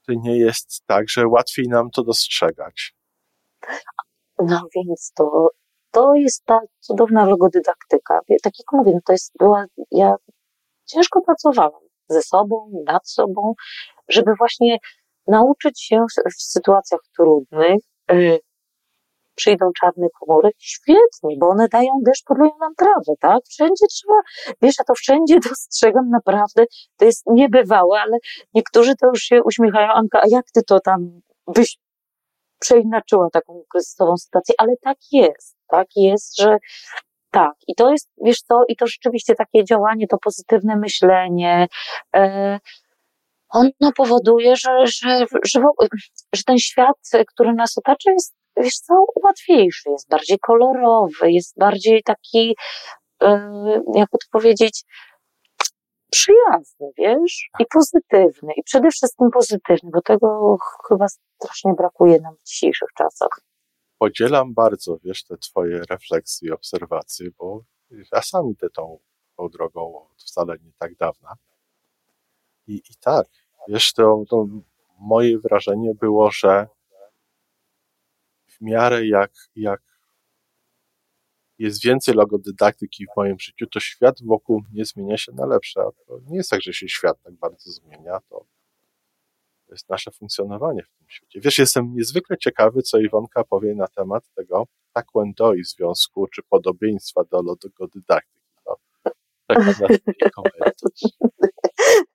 to 0.07 0.13
nie 0.17 0.39
jest 0.39 0.83
tak, 0.87 1.09
że 1.09 1.29
łatwiej 1.29 1.69
nam 1.69 1.91
to 1.91 2.05
dostrzegać. 2.05 2.95
No 4.39 4.63
więc 4.75 5.13
to, 5.17 5.49
to 5.91 6.15
jest 6.15 6.45
ta 6.45 6.61
cudowna 6.81 7.25
logodydaktyka. 7.25 8.21
Tak 8.43 8.53
jak 8.59 8.73
mówię, 8.73 8.93
no 8.95 9.01
to 9.07 9.13
jest 9.13 9.33
była, 9.39 9.65
ja 9.91 10.15
ciężko 10.85 11.21
pracowałam 11.21 11.83
ze 12.09 12.23
sobą, 12.23 12.71
nad 12.87 13.09
sobą, 13.09 13.55
żeby 14.09 14.35
właśnie 14.39 14.79
nauczyć 15.27 15.83
się 15.83 16.05
w 16.39 16.43
sytuacjach 16.43 17.01
trudnych, 17.17 17.81
yy, 18.11 18.39
przyjdą 19.37 19.71
czarne 19.81 20.07
chmury, 20.19 20.51
świetnie, 20.59 21.37
bo 21.39 21.49
one 21.49 21.69
dają 21.69 21.91
deszcz, 22.07 22.25
podleją 22.25 22.51
nam 22.61 22.75
trawę, 22.75 23.13
tak? 23.21 23.41
Wszędzie 23.49 23.87
trzeba, 23.91 24.15
wiesz, 24.63 24.75
ja 24.79 24.85
to 24.85 24.95
wszędzie 24.95 25.41
dostrzegam 25.49 26.11
naprawdę, 26.11 26.65
to 26.97 27.05
jest 27.05 27.23
niebywałe, 27.27 28.01
ale 28.01 28.19
niektórzy 28.55 28.97
to 28.97 29.07
już 29.07 29.21
się 29.21 29.43
uśmiechają, 29.43 29.89
Anka, 29.93 30.21
a 30.23 30.27
jak 30.29 30.45
ty 30.55 30.63
to 30.63 30.81
tam 30.81 31.21
byś 31.47 31.79
przeinaczyła 32.61 33.31
taką 33.31 33.63
kryzysową 33.71 34.17
sytuację, 34.17 34.55
ale 34.59 34.73
tak 34.83 34.99
jest, 35.13 35.57
tak 35.69 35.87
jest, 35.97 36.39
że 36.41 36.59
tak, 37.31 37.55
i 37.69 37.75
to 37.75 37.91
jest, 37.91 38.11
wiesz 38.25 38.39
co, 38.39 38.63
i 38.69 38.77
to 38.77 38.87
rzeczywiście 38.87 39.35
takie 39.35 39.65
działanie, 39.65 40.07
to 40.07 40.19
pozytywne 40.19 40.77
myślenie, 40.77 41.67
e, 42.17 42.59
ono 43.49 43.93
powoduje, 43.97 44.57
że, 44.57 44.87
że, 44.87 45.27
że, 45.45 45.61
że 46.35 46.43
ten 46.47 46.59
świat, 46.59 46.97
który 47.35 47.53
nas 47.53 47.79
otacza, 47.79 48.11
jest, 48.11 48.35
wiesz 48.57 48.75
co, 48.75 48.95
łatwiejszy, 49.23 49.91
jest 49.91 50.09
bardziej 50.09 50.39
kolorowy, 50.39 51.33
jest 51.33 51.59
bardziej 51.59 52.03
taki, 52.03 52.57
e, 53.23 53.51
jakby 53.95 54.19
to 54.19 54.27
powiedzieć, 54.33 54.85
przyjazny, 56.11 56.91
wiesz, 56.99 57.49
i 57.61 57.65
pozytywny, 57.75 58.53
i 58.57 58.63
przede 58.63 58.91
wszystkim 58.91 59.31
pozytywny, 59.31 59.91
bo 59.93 60.03
tego 60.03 60.57
chyba 60.89 61.07
strasznie 61.09 61.75
brakuje 61.75 62.21
nam 62.21 62.35
w 62.37 62.49
dzisiejszych 62.49 62.89
czasach. 62.97 63.41
Podzielam 63.99 64.55
bardzo, 64.55 64.99
wiesz, 65.05 65.25
te 65.25 65.37
twoje 65.37 65.81
refleksje 65.91 66.49
i 66.49 66.53
obserwacje, 66.53 67.31
bo 67.39 67.61
ja 68.13 68.23
sam 68.23 68.51
idę 68.51 68.71
tą, 68.71 68.99
tą 69.37 69.49
drogą 69.49 70.09
od 70.11 70.23
wcale 70.23 70.57
nie 70.65 70.73
tak 70.79 70.97
dawna. 70.97 71.35
I, 72.67 72.75
i 72.75 72.95
tak, 73.01 73.27
wiesz, 73.69 73.93
to, 73.93 74.23
to 74.31 74.47
moje 74.99 75.39
wrażenie 75.39 75.95
było, 75.95 76.31
że 76.31 76.67
w 78.57 78.61
miarę 78.61 79.07
jak, 79.07 79.33
jak 79.57 79.83
jest 81.59 81.83
więcej 81.85 82.15
logodydaktyki 82.15 83.07
w 83.07 83.17
moim 83.17 83.39
życiu, 83.39 83.67
to 83.67 83.81
świat 83.81 84.23
wokół 84.23 84.63
mnie 84.73 84.85
zmienia 84.85 85.17
się 85.17 85.33
na 85.33 85.47
lepsze. 85.47 85.81
To 86.07 86.19
nie 86.27 86.37
jest 86.37 86.51
tak, 86.51 86.63
że 86.63 86.73
się 86.73 86.89
świat 86.89 87.23
tak 87.23 87.35
bardzo 87.35 87.71
zmienia, 87.71 88.21
to 88.29 88.47
jest 89.69 89.89
nasze 89.89 90.11
funkcjonowanie 90.11 90.83
w 90.83 90.91
tym 90.99 91.07
świecie. 91.09 91.41
Wiesz, 91.41 91.59
jestem 91.59 91.95
niezwykle 91.95 92.37
ciekawy, 92.39 92.83
co 92.83 92.99
Iwonka 92.99 93.45
powie 93.45 93.75
na 93.75 93.89
temat 93.89 94.25
tego 94.35 94.67
taekwondo 94.93 95.55
i 95.55 95.65
związku, 95.65 96.27
czy 96.27 96.43
podobieństwa 96.43 97.25
do 97.25 97.43
logodydaktyki. 97.43 98.37
No, 98.67 98.77
na 99.49 99.65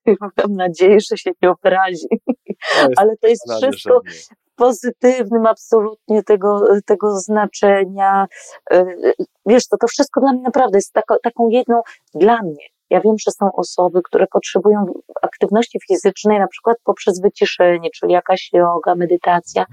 Mam 0.37 0.55
nadzieję, 0.55 0.97
że 1.09 1.17
się 1.17 1.31
nie 1.41 1.49
obrazi. 1.49 2.07
No, 2.75 2.89
Ale 2.97 3.17
to 3.17 3.27
jest 3.27 3.43
wszystko 3.61 4.01
pozytywnym 4.55 5.45
absolutnie 5.45 6.23
tego, 6.23 6.63
tego 6.85 7.19
znaczenia. 7.19 8.27
E, 8.71 8.85
wiesz, 9.45 9.67
to, 9.67 9.77
to 9.77 9.87
wszystko 9.87 10.21
dla 10.21 10.33
mnie 10.33 10.41
naprawdę 10.41 10.77
jest 10.77 10.93
taką, 10.93 11.15
taką 11.23 11.49
jedną, 11.49 11.81
dla 12.13 12.41
mnie, 12.41 12.65
ja 12.91 13.01
wiem, 13.01 13.15
że 13.19 13.31
są 13.31 13.51
osoby, 13.51 14.01
które 14.03 14.27
potrzebują 14.27 14.85
aktywności 15.21 15.79
fizycznej, 15.87 16.39
na 16.39 16.47
przykład 16.47 16.77
poprzez 16.83 17.21
wyciszenie, 17.21 17.89
czyli 17.95 18.13
jakaś 18.13 18.49
yoga, 18.53 18.95
medytacja. 18.95 19.65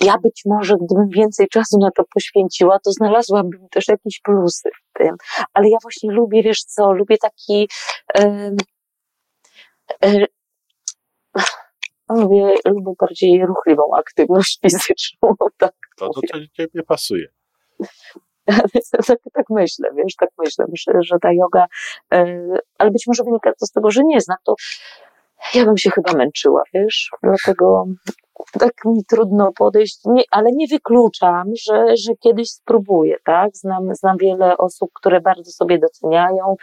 Ja 0.00 0.18
być 0.18 0.42
może, 0.46 0.74
gdybym 0.76 1.08
więcej 1.08 1.48
czasu 1.48 1.78
na 1.78 1.90
to 1.90 2.02
poświęciła, 2.14 2.78
to 2.84 2.92
znalazłabym 2.92 3.68
też 3.70 3.88
jakieś 3.88 4.20
plusy 4.20 4.70
w 4.74 4.98
tym. 4.98 5.16
Ale 5.54 5.68
ja 5.68 5.76
właśnie 5.82 6.12
lubię, 6.12 6.42
wiesz 6.42 6.60
co, 6.60 6.92
lubię 6.92 7.16
taki. 7.18 7.68
Yy, 8.14 8.56
yy, 10.02 10.26
lubię, 12.08 12.54
lubię 12.64 12.92
bardziej 12.98 13.46
ruchliwą 13.46 13.82
aktywność 13.96 14.58
fizyczną. 14.62 15.34
Tak 15.56 15.72
to 15.96 16.08
do 16.08 16.46
ciebie 16.52 16.82
pasuje. 16.82 17.28
tak, 19.06 19.18
tak 19.32 19.46
myślę, 19.50 19.88
wiesz, 19.96 20.14
tak 20.18 20.28
myślę, 20.38 20.64
myślę, 20.68 20.94
że 21.02 21.16
ta 21.22 21.32
yoga, 21.32 21.66
e, 22.12 22.48
ale 22.78 22.90
być 22.90 23.06
może 23.06 23.24
wynika 23.24 23.52
to 23.60 23.66
z 23.66 23.72
tego, 23.72 23.90
że 23.90 24.02
nie 24.04 24.20
znam, 24.20 24.38
to 24.44 24.54
ja 25.54 25.64
bym 25.64 25.76
się 25.76 25.90
chyba 25.90 26.12
męczyła, 26.12 26.62
wiesz, 26.74 27.10
dlatego 27.22 27.86
tak 28.58 28.72
mi 28.84 29.04
trudno 29.04 29.52
podejść, 29.52 30.00
nie, 30.04 30.22
ale 30.30 30.52
nie 30.52 30.66
wykluczam, 30.66 31.52
że, 31.66 31.96
że 31.96 32.12
kiedyś 32.20 32.50
spróbuję, 32.50 33.16
tak? 33.24 33.56
Znam, 33.56 33.94
znam 33.94 34.16
wiele 34.16 34.56
osób, 34.56 34.90
które 34.94 35.20
bardzo 35.20 35.52
sobie 35.52 35.78
doceniają, 35.78 36.56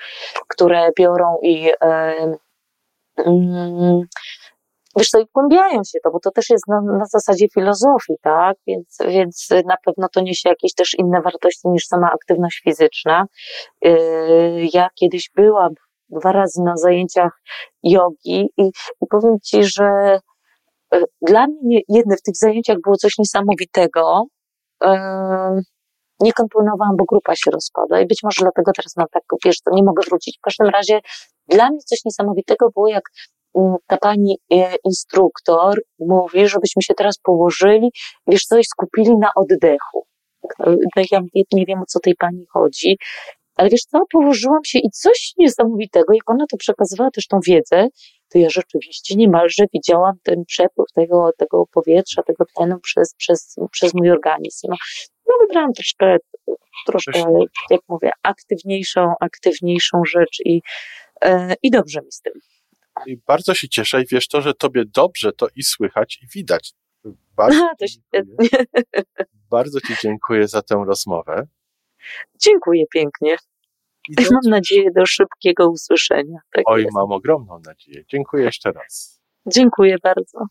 które 0.47 0.89
biorą 0.97 1.37
i 1.41 1.71
e, 1.81 2.35
mm, 3.17 4.01
wiesz 4.97 5.07
co, 5.07 5.19
i 5.19 5.25
głębiają 5.33 5.81
się 5.83 5.99
to, 6.03 6.11
bo 6.11 6.19
to 6.19 6.31
też 6.31 6.49
jest 6.49 6.67
na, 6.67 6.81
na 6.81 7.05
zasadzie 7.05 7.47
filozofii, 7.53 8.13
tak? 8.21 8.57
Więc, 8.67 8.97
więc 9.07 9.49
na 9.65 9.75
pewno 9.85 10.07
to 10.13 10.21
niesie 10.21 10.49
jakieś 10.49 10.73
też 10.73 10.93
inne 10.97 11.21
wartości 11.21 11.67
niż 11.67 11.85
sama 11.85 12.11
aktywność 12.11 12.61
fizyczna. 12.63 13.25
Yy, 13.81 13.93
ja 14.73 14.87
kiedyś 14.95 15.31
byłam 15.35 15.73
dwa 16.09 16.31
razy 16.31 16.61
na 16.63 16.77
zajęciach 16.77 17.41
jogi 17.83 18.49
i, 18.57 18.63
i 19.01 19.07
powiem 19.09 19.37
Ci, 19.43 19.63
że 19.63 20.19
yy, 20.93 21.03
dla 21.21 21.47
mnie 21.47 21.79
jedne 21.89 22.15
w 22.17 22.21
tych 22.21 22.35
zajęciach 22.35 22.77
było 22.83 22.95
coś 22.95 23.17
niesamowitego. 23.17 24.23
Yy, 24.83 24.89
nie 26.19 26.33
kontynuowałam, 26.33 26.95
bo 26.97 27.05
grupa 27.05 27.35
się 27.35 27.51
rozpada 27.51 28.01
i 28.01 28.07
być 28.07 28.19
może 28.23 28.37
dlatego 28.41 28.71
teraz 28.75 28.97
mam 28.97 29.07
tak, 29.11 29.23
wiesz, 29.45 29.61
to 29.61 29.71
nie 29.71 29.83
mogę 29.83 30.03
wrócić. 30.07 30.37
W 30.37 30.41
każdym 30.41 30.67
razie 30.69 30.99
dla 31.47 31.69
mnie 31.69 31.79
coś 31.79 31.99
niesamowitego 32.05 32.69
było, 32.69 32.87
jak 32.87 33.03
ta 33.87 33.97
pani 33.97 34.37
e, 34.51 34.75
instruktor 34.85 35.81
mówi, 35.99 36.47
żebyśmy 36.47 36.81
się 36.83 36.93
teraz 36.93 37.17
położyli, 37.17 37.91
wiesz 38.27 38.45
coś, 38.45 38.65
skupili 38.65 39.17
na 39.17 39.29
oddechu. 39.35 40.05
No 40.95 41.03
ja 41.11 41.19
nie 41.53 41.65
wiem, 41.65 41.79
o 41.79 41.85
co 41.85 41.99
tej 41.99 42.15
pani 42.15 42.45
chodzi, 42.53 42.97
ale 43.55 43.69
wiesz 43.69 43.81
co, 43.81 43.99
położyłam 44.11 44.63
się 44.65 44.79
i 44.79 44.89
coś 44.89 45.33
niesamowitego, 45.37 46.13
jak 46.13 46.29
ona 46.29 46.45
to 46.51 46.57
przekazywała 46.57 47.11
też 47.11 47.27
tą 47.27 47.39
wiedzę, 47.47 47.87
to 48.29 48.39
ja 48.39 48.49
rzeczywiście 48.49 49.15
niemalże 49.15 49.65
widziałam 49.73 50.15
ten 50.23 50.45
przepływ 50.45 50.87
tego, 50.93 51.29
tego 51.37 51.65
powietrza, 51.73 52.23
tego 52.23 52.45
tlenu 52.55 52.79
przez, 52.79 53.15
przez, 53.15 53.55
przez 53.71 53.93
mój 53.93 54.11
organizm. 54.11 54.67
No, 54.69 54.75
no 55.29 55.35
wybrałam 55.41 55.73
troszkę, 55.73 56.17
troszkę, 56.87 57.23
jak 57.69 57.81
mówię, 57.87 58.11
aktywniejszą, 58.23 59.13
aktywniejszą 59.19 60.01
rzecz 60.05 60.37
i, 60.45 60.61
e, 61.25 61.55
i 61.63 61.71
dobrze 61.71 62.01
mi 62.01 62.11
z 62.11 62.21
tym. 62.21 62.33
I 63.05 63.17
bardzo 63.27 63.53
się 63.53 63.69
cieszę 63.69 64.01
i 64.01 64.05
wiesz 64.11 64.27
to, 64.27 64.41
że 64.41 64.53
tobie 64.53 64.83
dobrze 64.85 65.31
to 65.33 65.47
i 65.55 65.63
słychać 65.63 66.19
i 66.23 66.27
widać. 66.27 66.73
Bardzo, 67.35 67.59
Aha, 67.63 67.73
to 67.79 67.87
świetnie. 67.87 68.65
bardzo 69.51 69.81
Ci 69.81 69.93
dziękuję 70.01 70.47
za 70.47 70.61
tę 70.61 70.83
rozmowę. 70.87 71.47
Dziękuję 72.39 72.83
pięknie. 72.93 73.35
I 74.09 74.15
mam 74.31 74.51
nadzieję 74.51 74.91
do 74.95 75.05
szybkiego 75.05 75.69
usłyszenia. 75.69 76.39
Tak 76.51 76.63
Oj, 76.67 76.83
jest. 76.83 76.93
mam 76.93 77.11
ogromną 77.11 77.59
nadzieję. 77.65 78.03
Dziękuję 78.07 78.43
jeszcze 78.43 78.71
raz. 78.71 79.21
Dziękuję 79.47 79.97
bardzo. 80.03 80.45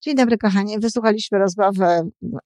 Dzień 0.00 0.14
dobry, 0.16 0.38
kochani. 0.38 0.78
Wysłuchaliśmy 0.78 1.38
rozmowy 1.38 1.86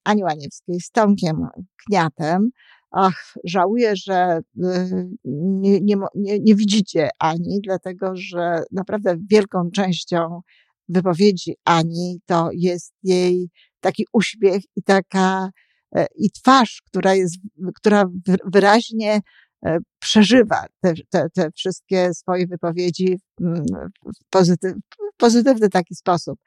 Ani 0.05 0.25
Łaniewskiej 0.25 0.81
z 0.81 0.91
Tomkiem 0.91 1.49
Kniatem 1.87 2.51
ach, 2.93 3.35
żałuję, 3.45 3.97
że 3.97 4.41
y, 4.65 5.09
nie, 5.25 5.81
nie, 5.81 5.97
nie, 6.15 6.55
widzicie 6.55 7.09
Ani, 7.19 7.61
dlatego 7.63 8.17
że 8.17 8.63
naprawdę 8.73 9.17
wielką 9.31 9.71
częścią 9.71 10.41
wypowiedzi 10.89 11.57
Ani 11.65 12.21
to 12.27 12.49
jest 12.53 12.95
jej 13.03 13.51
taki 13.81 14.07
uśmiech 14.13 14.63
i 14.77 14.83
taka 14.83 15.51
e, 15.95 16.07
i 16.17 16.31
twarz, 16.31 16.83
która 16.87 17.15
jest, 17.15 17.37
która 17.77 18.05
wyraźnie 18.45 19.21
e, 19.67 19.79
przeżywa 19.99 20.67
te, 20.81 20.95
te, 21.11 21.31
te 21.35 21.51
wszystkie 21.51 22.15
swoje 22.15 22.47
wypowiedzi 22.47 23.19
mm, 23.41 23.65
w 24.05 24.31
pozytyw, 24.31 24.75
pozytywny 25.17 25.69
taki 25.69 25.95
sposób. 25.95 26.39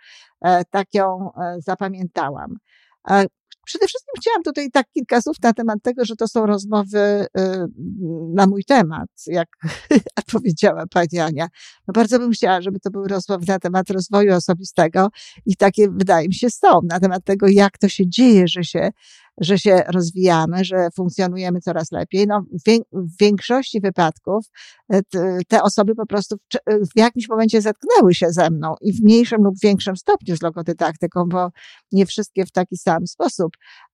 E, 0.42 0.66
tak 0.66 0.88
ją 0.94 1.30
zapamiętałam. 1.58 2.58
Przede 3.66 3.88
wszystkim 3.88 4.14
chciałam 4.22 4.44
tutaj 4.44 4.72
tak 4.72 4.88
kilka 4.92 5.22
słów 5.22 5.36
na 5.44 5.54
temat 5.54 5.80
tego, 5.84 6.06
że 6.06 6.16
to 6.16 6.28
są 6.28 6.46
rozmowy 6.46 6.98
y, 6.98 7.28
na 8.34 8.48
mój 8.48 8.64
temat, 8.64 9.10
jak 9.28 9.48
powiedziała 10.34 10.84
pani 10.88 11.20
Ania. 11.20 11.48
No 11.88 11.92
bardzo 11.92 12.20
bym 12.20 12.32
chciała, 12.32 12.62
żeby 12.62 12.80
to 12.80 12.92
były 12.92 13.08
rozmowy 13.08 13.46
na 13.48 13.60
temat 13.60 13.90
rozwoju 13.90 14.34
osobistego 14.34 15.08
i 15.46 15.56
takie 15.56 15.90
wydaje 15.90 16.28
mi 16.28 16.34
się 16.34 16.50
są, 16.50 16.80
na 16.84 17.00
temat 17.00 17.26
tego, 17.26 17.48
jak 17.50 17.78
to 17.78 17.90
się 17.90 18.10
dzieje, 18.10 18.48
że 18.48 18.64
się 18.64 18.90
że 19.38 19.60
się 19.60 19.84
rozwijamy, 19.94 20.66
że 20.66 20.88
funkcjonujemy 20.96 21.62
coraz 21.62 21.92
lepiej. 21.92 22.28
No, 22.28 22.46
w 22.92 23.20
większości 23.20 23.82
wypadków 23.82 24.46
e, 24.94 25.02
te 25.48 25.64
osoby 25.64 25.96
po 25.96 26.06
prostu 26.06 26.36
w 26.68 27.00
jakimś 27.00 27.30
momencie 27.30 27.62
zetknęły 27.62 28.14
się 28.14 28.30
ze 28.30 28.50
mną 28.50 28.76
i 28.82 28.94
w 28.94 29.04
mniejszym 29.04 29.44
lub 29.44 29.56
większym 29.64 29.98
stopniu 29.98 30.38
z 30.38 30.42
logodydaktyką, 30.42 31.24
bo 31.26 31.50
nie 31.92 32.06
wszystkie 32.06 32.46
w 32.46 32.52
taki 32.52 32.78
sam 32.78 33.08
sposób, 33.08 33.52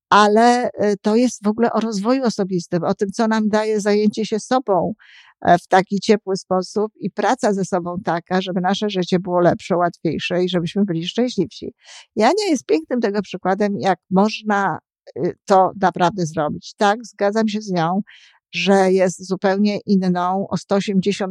ale 0.09 0.71
e, 0.71 0.97
to 0.97 1.15
jest 1.15 1.43
w 1.43 1.47
ogóle 1.47 1.73
o 1.73 1.79
rozwoju 1.79 2.23
osobistym, 2.23 2.83
o 2.83 2.93
tym, 2.93 3.09
co 3.11 3.27
nam 3.27 3.49
daje 3.49 3.81
zajęcie 3.81 4.25
się 4.25 4.39
sobą 4.39 4.93
e, 5.41 5.57
w 5.57 5.67
taki 5.67 5.99
ciepły 5.99 6.35
sposób 6.37 6.91
i 6.99 7.11
praca 7.11 7.53
ze 7.53 7.65
sobą 7.65 7.97
taka, 8.05 8.41
żeby 8.41 8.61
nasze 8.61 8.89
życie 8.89 9.19
było 9.19 9.39
lepsze, 9.39 9.77
łatwiejsze 9.77 10.43
i 10.43 10.49
żebyśmy 10.49 10.85
byli 10.85 11.07
szczęśliwsi. 11.07 11.73
Jania 12.15 12.45
jest 12.49 12.65
pięknym 12.65 13.01
tego 13.01 13.21
przykładem, 13.21 13.75
jak 13.79 13.99
można 14.09 14.79
to 15.45 15.71
naprawdę 15.81 16.25
zrobić. 16.25 16.73
Tak, 16.77 17.05
zgadzam 17.05 17.47
się 17.47 17.61
z 17.61 17.71
nią, 17.71 18.01
że 18.53 18.91
jest 18.91 19.27
zupełnie 19.27 19.79
inną, 19.85 20.47
o 20.49 20.55
180% 20.55 21.27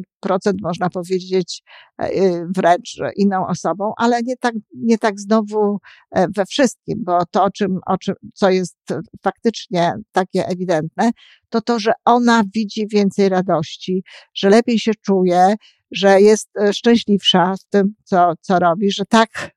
można 0.62 0.90
powiedzieć 0.90 1.62
e, 2.02 2.10
y, 2.10 2.46
wręcz 2.56 2.96
inną 3.16 3.46
osobą, 3.46 3.92
ale 3.96 4.22
nie 4.22 4.36
tak, 4.36 4.54
nie 4.74 4.98
tak 4.98 5.20
znowu 5.20 5.78
e, 6.10 6.26
we 6.36 6.46
wszystkim, 6.46 7.04
bo 7.04 7.26
to, 7.30 7.44
o 7.44 7.50
czym, 7.50 7.78
o 7.86 7.98
czym, 7.98 8.14
co 8.34 8.50
jest 8.50 8.76
faktycznie 9.22 9.94
takie 10.12 10.46
ewidentne, 10.46 11.10
to 11.48 11.60
to, 11.60 11.78
że 11.78 11.92
ona 12.04 12.42
widzi 12.54 12.86
więcej 12.88 13.28
radości, 13.28 14.02
że 14.34 14.50
lepiej 14.50 14.78
się 14.78 14.92
czuje, 14.94 15.54
że 15.90 16.20
jest 16.20 16.48
e, 16.60 16.72
szczęśliwsza 16.72 17.54
w 17.60 17.64
tym, 17.64 17.94
co, 18.04 18.32
co 18.40 18.58
robi, 18.58 18.92
że 18.92 19.04
tak 19.08 19.50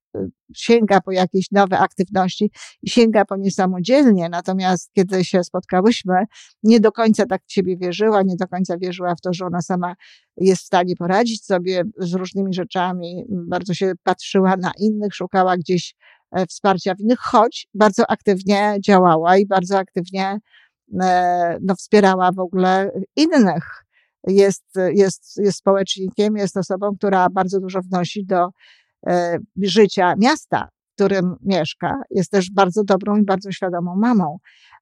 sięga 0.56 1.02
po 1.02 1.12
jakieś 1.12 1.52
nowe 1.52 1.80
aktywności 1.80 2.52
i 2.82 2.90
sięga 2.90 3.26
po 3.26 3.38
nie 3.38 3.52
samodzielnie. 3.52 4.30
Natomiast 4.30 4.92
kiedy 4.94 5.26
się 5.26 5.44
spotkałyśmy, 5.44 6.26
nie 6.64 6.80
do 6.80 6.92
końca 6.92 7.26
tak 7.26 7.42
w 7.48 7.54
siebie 7.54 7.78
wierzyła, 7.78 8.22
nie 8.24 8.36
do 8.36 8.48
końca 8.48 8.78
wierzyła 8.78 9.16
w 9.16 9.22
to, 9.22 9.34
że 9.34 9.46
ona 9.46 9.62
sama 9.62 9.96
jest 10.38 10.62
w 10.62 10.66
stanie 10.66 10.96
poradzić 10.96 11.46
sobie 11.46 11.84
z 11.98 12.14
różnymi 12.14 12.54
rzeczami. 12.54 13.26
Bardzo 13.30 13.74
się 13.74 13.92
patrzyła 14.04 14.58
na 14.58 14.72
innych, 14.80 15.16
szukała 15.16 15.58
gdzieś 15.58 15.96
e, 16.32 16.46
wsparcia 16.46 16.96
w 16.96 17.00
innych, 17.00 17.20
choć 17.20 17.68
bardzo 17.74 18.12
aktywnie 18.12 18.78
działała 18.86 19.38
i 19.38 19.46
bardzo 19.48 19.78
aktywnie 19.78 20.40
e, 21.02 21.58
no, 21.62 21.76
wspierała 21.76 22.32
w 22.32 22.40
ogóle 22.40 22.92
innych. 23.16 23.84
Jest, 24.28 24.66
jest, 24.94 25.38
jest 25.38 25.58
społecznikiem, 25.58 26.38
jest 26.38 26.58
osobą, 26.58 26.96
która 26.98 27.30
bardzo 27.30 27.60
dużo 27.60 27.82
wnosi 27.82 28.26
do 28.26 28.50
życia 29.62 30.14
miasta, 30.18 30.70
w 30.92 30.96
którym 30.96 31.36
mieszka, 31.42 32.02
jest 32.10 32.32
też 32.32 32.52
bardzo 32.52 32.84
dobrą 32.84 33.18
i 33.18 33.24
bardzo 33.24 33.52
świadomą 33.52 33.96
mamą. 33.96 34.38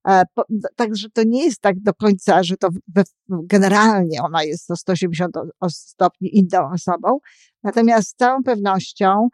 E, 0.07 0.23
także 0.75 1.09
to 1.09 1.23
nie 1.23 1.45
jest 1.45 1.61
tak 1.61 1.79
do 1.79 1.93
końca, 1.93 2.43
że 2.43 2.57
to 2.57 2.69
generalnie 3.29 4.21
ona 4.21 4.43
jest 4.43 4.71
o 4.71 4.75
180 4.75 5.35
stopni 5.69 6.37
inną 6.37 6.71
osobą. 6.73 7.19
Natomiast 7.63 8.09
z 8.09 8.15
całą 8.15 8.43
pewnością 8.43 9.29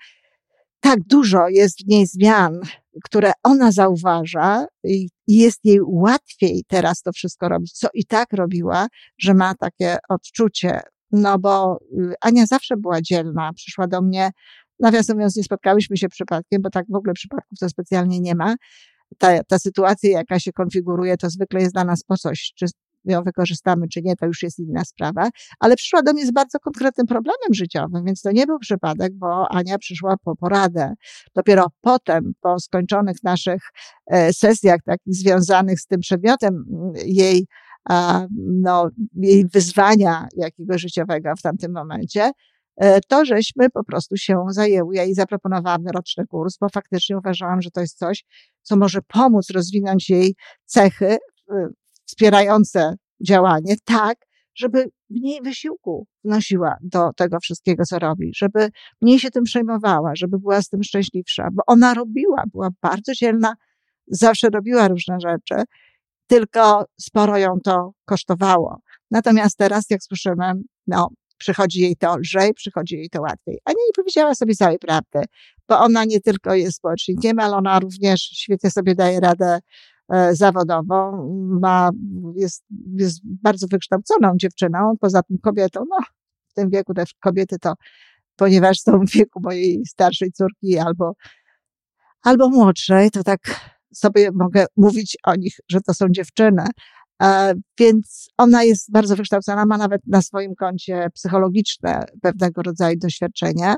tak 0.79 0.99
dużo 1.03 1.47
jest 1.49 1.83
w 1.83 1.87
niej 1.87 2.05
zmian, 2.05 2.59
które 3.03 3.31
ona 3.43 3.71
zauważa 3.71 4.65
i 4.83 5.09
jest 5.27 5.59
jej 5.65 5.79
łatwiej 5.81 6.63
teraz 6.67 7.01
to 7.01 7.11
wszystko 7.11 7.49
robić, 7.49 7.71
co 7.71 7.87
i 7.93 8.05
tak 8.05 8.33
robiła, 8.33 8.87
że 9.17 9.33
ma 9.33 9.55
takie 9.55 9.97
odczucie. 10.09 10.81
No 11.11 11.39
bo 11.39 11.79
y, 11.99 12.13
Ania 12.21 12.45
zawsze 12.45 12.77
była 12.77 13.01
dzielna. 13.01 13.53
Przyszła 13.53 13.87
do 13.87 14.01
mnie 14.01 14.31
Nawiasem 14.79 15.17
mówiąc, 15.17 15.35
nie 15.35 15.43
spotkałyśmy 15.43 15.97
się 15.97 16.09
przypadkiem, 16.09 16.61
bo 16.61 16.69
tak 16.69 16.85
w 16.89 16.95
ogóle 16.95 17.13
przypadków 17.13 17.59
to 17.59 17.69
specjalnie 17.69 18.19
nie 18.19 18.35
ma. 18.35 18.55
Ta, 19.17 19.43
ta 19.43 19.59
sytuacja, 19.59 20.09
jaka 20.09 20.39
się 20.39 20.51
konfiguruje, 20.51 21.17
to 21.17 21.29
zwykle 21.29 21.61
jest 21.61 21.73
dla 21.73 21.83
nas 21.83 22.03
po 22.03 22.17
coś. 22.17 22.53
Czy 22.55 22.65
ją 23.05 23.23
wykorzystamy, 23.23 23.87
czy 23.87 24.01
nie, 24.01 24.15
to 24.15 24.25
już 24.25 24.43
jest 24.43 24.59
inna 24.59 24.85
sprawa. 24.85 25.29
Ale 25.59 25.75
przyszła 25.75 26.01
do 26.01 26.13
mnie 26.13 26.25
z 26.25 26.31
bardzo 26.31 26.59
konkretnym 26.59 27.07
problemem 27.07 27.53
życiowym, 27.53 28.05
więc 28.05 28.21
to 28.21 28.31
nie 28.31 28.45
był 28.45 28.59
przypadek, 28.59 29.13
bo 29.13 29.51
Ania 29.51 29.77
przyszła 29.77 30.15
po 30.23 30.35
poradę. 30.35 30.93
Dopiero 31.35 31.67
potem, 31.81 32.33
po 32.41 32.59
skończonych 32.59 33.23
naszych 33.23 33.61
e, 34.07 34.33
sesjach 34.33 34.79
takich 34.85 35.15
związanych 35.15 35.79
z 35.79 35.85
tym 35.87 35.99
przedmiotem 35.99 36.65
jej, 37.05 37.47
no, 38.37 38.89
jej 39.13 39.47
wyzwania 39.47 40.27
jakiego 40.37 40.77
życiowego 40.77 41.33
w 41.37 41.41
tamtym 41.41 41.73
momencie, 41.73 42.31
to 43.07 43.25
żeśmy 43.25 43.69
po 43.69 43.83
prostu 43.83 44.17
się 44.17 44.45
zajęły. 44.49 44.95
Ja 44.95 45.03
jej 45.03 45.13
zaproponowałam 45.13 45.87
roczny 45.87 46.27
kurs, 46.27 46.57
bo 46.57 46.69
faktycznie 46.69 47.17
uważałam, 47.17 47.61
że 47.61 47.71
to 47.71 47.81
jest 47.81 47.97
coś, 47.97 48.23
co 48.61 48.75
może 48.75 48.99
pomóc 49.01 49.49
rozwinąć 49.49 50.09
jej 50.09 50.35
cechy 50.65 51.17
e, 51.51 51.67
wspierające 52.05 52.95
działanie 53.27 53.75
tak, 53.85 54.17
żeby 54.55 54.89
mniej 55.09 55.41
wysiłku 55.41 56.07
wnosiła 56.23 56.77
do 56.81 57.13
tego 57.13 57.39
wszystkiego, 57.39 57.83
co 57.85 57.99
robi, 57.99 58.31
żeby 58.35 58.69
mniej 59.01 59.19
się 59.19 59.31
tym 59.31 59.43
przejmowała, 59.43 60.11
żeby 60.15 60.39
była 60.39 60.61
z 60.61 60.69
tym 60.69 60.83
szczęśliwsza, 60.83 61.47
bo 61.53 61.63
ona 61.67 61.93
robiła, 61.93 62.43
była 62.51 62.69
bardzo 62.81 63.13
dzielna, 63.13 63.53
zawsze 64.07 64.49
robiła 64.49 64.87
różne 64.87 65.17
rzeczy, 65.19 65.63
tylko 66.27 66.85
sporo 67.01 67.37
ją 67.37 67.59
to 67.63 67.91
kosztowało. 68.05 68.77
Natomiast 69.11 69.57
teraz, 69.57 69.89
jak 69.89 70.03
słyszymy, 70.03 70.53
no, 70.87 71.09
przychodzi 71.37 71.81
jej 71.81 71.95
to 71.95 72.17
lżej, 72.17 72.53
przychodzi 72.53 72.95
jej 72.95 73.09
to 73.09 73.21
łatwiej. 73.21 73.59
A 73.65 73.71
nie 73.71 73.77
powiedziała 73.95 74.35
sobie 74.35 74.55
całej 74.55 74.79
prawdy, 74.79 75.19
bo 75.67 75.79
ona 75.79 76.05
nie 76.05 76.21
tylko 76.21 76.55
jest 76.55 76.77
społecznikiem, 76.77 77.39
ale 77.39 77.55
ona 77.55 77.79
również 77.79 78.21
świetnie 78.21 78.71
sobie 78.71 78.95
daje 78.95 79.19
radę 79.19 79.59
e, 80.13 80.35
zawodowo, 80.35 81.27
ma, 81.61 81.89
jest, 82.35 82.63
jest 82.95 83.19
bardzo 83.23 83.67
wykształconą 83.71 84.33
dziewczyną, 84.35 84.93
poza 84.99 85.23
tym 85.23 85.37
kobietą, 85.37 85.85
no 85.89 85.97
w 86.47 86.53
tym 86.53 86.69
wieku 86.69 86.93
te 86.93 87.03
kobiety 87.19 87.59
to, 87.59 87.73
ponieważ 88.35 88.79
są 88.79 88.99
w 89.05 89.11
wieku 89.11 89.39
mojej 89.43 89.85
starszej 89.85 90.31
córki 90.31 90.77
albo, 90.77 91.13
albo 92.21 92.49
młodszej, 92.49 93.11
to 93.11 93.23
tak 93.23 93.39
sobie 93.93 94.29
mogę 94.33 94.65
mówić 94.77 95.17
o 95.23 95.35
nich, 95.35 95.55
że 95.69 95.81
to 95.81 95.93
są 95.93 96.05
dziewczyny, 96.09 96.63
więc 97.79 98.29
ona 98.37 98.63
jest 98.63 98.91
bardzo 98.91 99.15
wykształcona, 99.15 99.65
ma 99.65 99.77
nawet 99.77 100.01
na 100.07 100.21
swoim 100.21 100.55
koncie 100.55 101.07
psychologiczne 101.13 102.05
pewnego 102.21 102.61
rodzaju 102.61 102.97
doświadczenia. 102.99 103.75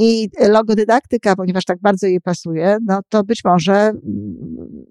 I 0.00 0.28
logodydaktyka, 0.48 1.36
ponieważ 1.36 1.64
tak 1.64 1.80
bardzo 1.80 2.06
jej 2.06 2.20
pasuje, 2.20 2.78
no 2.86 3.00
to 3.08 3.24
być 3.24 3.44
może 3.44 3.74
mm, 3.74 3.98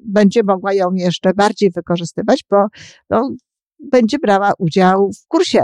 będzie 0.05 0.43
mogła 0.43 0.73
ją 0.73 0.93
jeszcze 0.93 1.33
bardziej 1.33 1.71
wykorzystywać, 1.71 2.43
bo 2.49 2.65
no, 3.09 3.31
będzie 3.79 4.19
brała 4.19 4.51
udział 4.57 5.11
w 5.23 5.27
kursie 5.27 5.63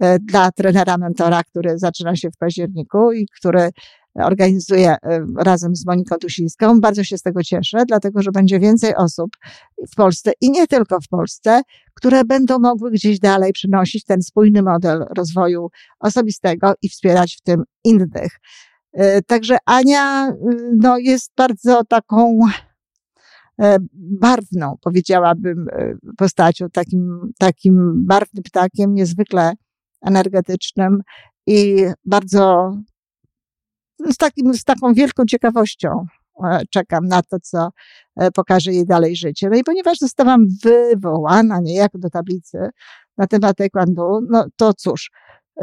e, 0.00 0.18
dla 0.18 0.52
trenera 0.52 0.98
mentora, 0.98 1.42
który 1.44 1.78
zaczyna 1.78 2.16
się 2.16 2.30
w 2.30 2.36
październiku 2.36 3.12
i 3.12 3.26
który 3.38 3.70
organizuję 4.14 4.96
e, 5.02 5.26
razem 5.36 5.76
z 5.76 5.86
Moniką 5.86 6.16
Tusińską. 6.16 6.80
Bardzo 6.80 7.04
się 7.04 7.18
z 7.18 7.22
tego 7.22 7.42
cieszę, 7.42 7.84
dlatego 7.88 8.22
że 8.22 8.30
będzie 8.30 8.60
więcej 8.60 8.94
osób 8.96 9.30
w 9.92 9.94
Polsce 9.96 10.32
i 10.40 10.50
nie 10.50 10.66
tylko 10.66 11.00
w 11.00 11.08
Polsce, 11.08 11.62
które 11.94 12.24
będą 12.24 12.58
mogły 12.58 12.90
gdzieś 12.90 13.18
dalej 13.18 13.52
przynosić 13.52 14.04
ten 14.04 14.22
spójny 14.22 14.62
model 14.62 15.06
rozwoju 15.16 15.68
osobistego 16.00 16.74
i 16.82 16.88
wspierać 16.88 17.36
w 17.36 17.42
tym 17.42 17.62
innych. 17.84 18.40
E, 18.92 19.22
także 19.22 19.56
Ania 19.66 20.32
no, 20.76 20.98
jest 20.98 21.32
bardzo 21.36 21.84
taką 21.84 22.38
e, 23.60 23.76
barwną, 24.20 24.76
powiedziałabym, 24.80 25.66
postacią, 26.16 26.70
takim, 26.70 27.32
takim 27.38 28.06
barwnym 28.06 28.42
ptakiem, 28.42 28.94
niezwykle 28.94 29.52
energetycznym 30.02 31.02
i 31.46 31.86
bardzo 32.04 32.72
z, 34.06 34.16
takim, 34.16 34.54
z 34.54 34.64
taką 34.64 34.94
wielką 34.94 35.24
ciekawością 35.24 36.06
e, 36.44 36.60
czekam 36.70 37.06
na 37.06 37.22
to, 37.22 37.36
co 37.42 37.68
e, 38.16 38.30
pokaże 38.30 38.72
jej 38.72 38.86
dalej 38.86 39.16
życie. 39.16 39.48
No 39.50 39.56
i 39.56 39.64
ponieważ 39.64 39.98
zostałam 39.98 40.46
wywołana 40.64 41.60
niejako 41.60 41.98
do 41.98 42.10
tablicy 42.10 42.58
na 43.16 43.26
temat 43.26 43.56
taekwondo, 43.56 44.20
no 44.30 44.46
to 44.56 44.74
cóż, 44.74 45.10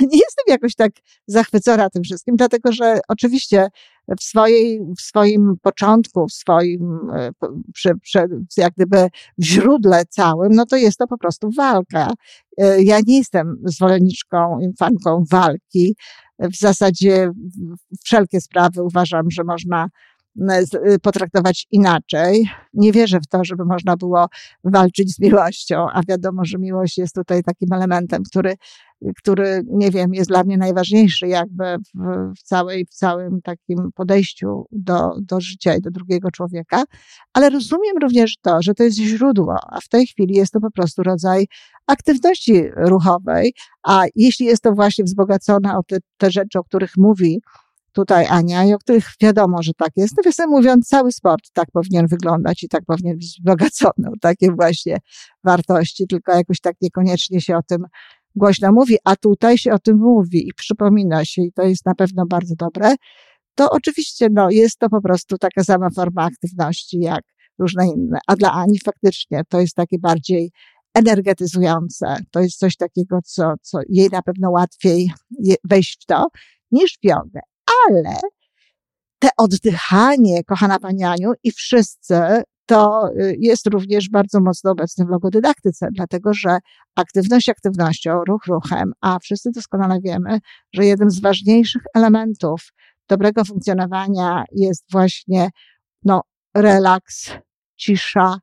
nie 0.00 0.18
jestem 0.18 0.44
jakoś 0.48 0.74
tak 0.74 0.92
zachwycona 1.26 1.90
tym 1.90 2.02
wszystkim, 2.02 2.36
dlatego 2.36 2.72
że 2.72 3.00
oczywiście 3.08 3.68
w, 4.20 4.22
swojej, 4.22 4.80
w 4.98 5.00
swoim 5.00 5.56
początku, 5.62 6.26
w 6.26 6.32
swoim, 6.32 7.10
e, 7.16 7.30
przy, 7.74 7.90
przy, 8.02 8.28
jak 8.56 8.72
gdyby 8.74 9.08
w 9.38 9.44
źródle 9.44 10.04
całym, 10.06 10.52
no 10.52 10.66
to 10.66 10.76
jest 10.76 10.98
to 10.98 11.06
po 11.06 11.18
prostu 11.18 11.50
walka. 11.56 12.12
E, 12.58 12.82
ja 12.82 12.98
nie 13.06 13.18
jestem 13.18 13.56
zwolenniczką, 13.64 14.58
fanką 14.78 15.24
walki. 15.30 15.96
W 16.38 16.56
zasadzie 16.56 17.30
wszelkie 18.04 18.40
sprawy 18.40 18.82
uważam, 18.82 19.30
że 19.30 19.44
można 19.44 19.88
potraktować 21.02 21.66
inaczej. 21.70 22.50
Nie 22.74 22.92
wierzę 22.92 23.20
w 23.20 23.26
to, 23.26 23.44
żeby 23.44 23.64
można 23.64 23.96
było 23.96 24.26
walczyć 24.64 25.14
z 25.14 25.20
miłością, 25.20 25.86
a 25.92 26.02
wiadomo, 26.08 26.44
że 26.44 26.58
miłość 26.58 26.98
jest 26.98 27.14
tutaj 27.14 27.42
takim 27.42 27.72
elementem, 27.72 28.22
który, 28.22 28.54
który 29.18 29.62
nie 29.66 29.90
wiem, 29.90 30.14
jest 30.14 30.30
dla 30.30 30.44
mnie 30.44 30.56
najważniejszy 30.58 31.28
jakby 31.28 31.64
w, 31.78 32.34
w, 32.38 32.42
całej, 32.42 32.86
w 32.86 32.94
całym 32.94 33.42
takim 33.42 33.90
podejściu 33.94 34.66
do, 34.72 35.10
do 35.22 35.40
życia 35.40 35.74
i 35.74 35.80
do 35.80 35.90
drugiego 35.90 36.30
człowieka. 36.30 36.84
Ale 37.32 37.50
rozumiem 37.50 37.96
również 38.02 38.36
to, 38.42 38.62
że 38.62 38.74
to 38.74 38.82
jest 38.82 38.96
źródło, 38.96 39.56
a 39.70 39.80
w 39.80 39.88
tej 39.88 40.06
chwili 40.06 40.34
jest 40.34 40.52
to 40.52 40.60
po 40.60 40.70
prostu 40.70 41.02
rodzaj 41.02 41.46
aktywności 41.86 42.64
ruchowej, 42.76 43.54
a 43.82 44.04
jeśli 44.14 44.46
jest 44.46 44.62
to 44.62 44.72
właśnie 44.72 45.04
wzbogacone 45.04 45.76
o 45.78 45.82
te, 45.82 45.96
te 46.16 46.30
rzeczy, 46.30 46.58
o 46.58 46.64
których 46.64 46.96
mówi 46.96 47.40
tutaj 47.98 48.26
Ania 48.26 48.64
i 48.64 48.72
o 48.72 48.78
których 48.78 49.10
wiadomo, 49.22 49.62
że 49.62 49.72
tak 49.74 49.90
jest. 49.96 50.16
Nawiasem 50.16 50.50
mówiąc, 50.50 50.88
cały 50.88 51.12
sport 51.12 51.40
tak 51.52 51.70
powinien 51.72 52.06
wyglądać 52.06 52.62
i 52.62 52.68
tak 52.68 52.84
powinien 52.86 53.16
być 53.16 53.26
wzbogacony 53.26 54.08
o 54.08 54.18
takie 54.20 54.52
właśnie 54.52 54.96
wartości, 55.44 56.06
tylko 56.06 56.32
jakoś 56.32 56.60
tak 56.60 56.76
niekoniecznie 56.82 57.40
się 57.40 57.56
o 57.56 57.62
tym 57.62 57.86
głośno 58.34 58.72
mówi, 58.72 58.96
a 59.04 59.16
tutaj 59.16 59.58
się 59.58 59.72
o 59.72 59.78
tym 59.78 59.96
mówi 59.96 60.48
i 60.48 60.54
przypomina 60.54 61.24
się 61.24 61.42
i 61.42 61.52
to 61.52 61.62
jest 61.62 61.86
na 61.86 61.94
pewno 61.94 62.26
bardzo 62.26 62.54
dobre, 62.54 62.94
to 63.54 63.70
oczywiście 63.70 64.28
no, 64.32 64.50
jest 64.50 64.78
to 64.78 64.88
po 64.88 65.02
prostu 65.02 65.38
taka 65.38 65.64
sama 65.64 65.90
forma 65.90 66.24
aktywności 66.24 66.98
jak 66.98 67.22
różne 67.58 67.86
inne. 67.86 68.18
A 68.26 68.36
dla 68.36 68.52
Ani 68.52 68.78
faktycznie 68.78 69.42
to 69.48 69.60
jest 69.60 69.74
takie 69.74 69.98
bardziej 69.98 70.50
energetyzujące. 70.94 72.16
To 72.30 72.40
jest 72.40 72.58
coś 72.58 72.76
takiego, 72.76 73.18
co, 73.24 73.54
co 73.62 73.78
jej 73.88 74.08
na 74.08 74.22
pewno 74.22 74.50
łatwiej 74.50 75.12
wejść 75.64 76.02
w 76.02 76.06
to 76.06 76.28
niż 76.70 76.98
w 77.02 77.04
jogę 77.04 77.40
ale 77.88 78.16
te 79.18 79.28
oddychanie, 79.36 80.44
kochana 80.44 80.78
Pani 80.78 81.04
Aniu, 81.04 81.32
i 81.44 81.52
wszyscy, 81.52 82.20
to 82.66 83.10
y, 83.20 83.36
jest 83.38 83.66
również 83.66 84.08
bardzo 84.10 84.40
mocno 84.40 84.70
obecne 84.70 85.04
w 85.04 85.08
logodydaktyce, 85.08 85.88
dlatego 85.92 86.34
że 86.34 86.58
aktywność 86.94 87.48
aktywnością, 87.48 88.24
ruch 88.24 88.46
ruchem, 88.46 88.92
a 89.00 89.18
wszyscy 89.18 89.50
doskonale 89.50 90.00
wiemy, 90.00 90.38
że 90.72 90.84
jednym 90.84 91.10
z 91.10 91.20
ważniejszych 91.20 91.82
elementów 91.94 92.72
dobrego 93.08 93.44
funkcjonowania 93.44 94.44
jest 94.52 94.84
właśnie 94.92 95.50
no, 96.04 96.20
relaks, 96.54 97.30
cisza, 97.76 98.38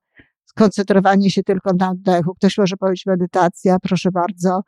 skoncentrowanie 0.45 1.31
się 1.31 1.43
tylko 1.43 1.71
na 1.79 1.89
oddechu. 1.89 2.35
Ktoś 2.35 2.57
może 2.57 2.77
powiedzieć 2.77 3.05
medytacja, 3.05 3.77
proszę 3.79 4.11
bardzo, 4.11 4.61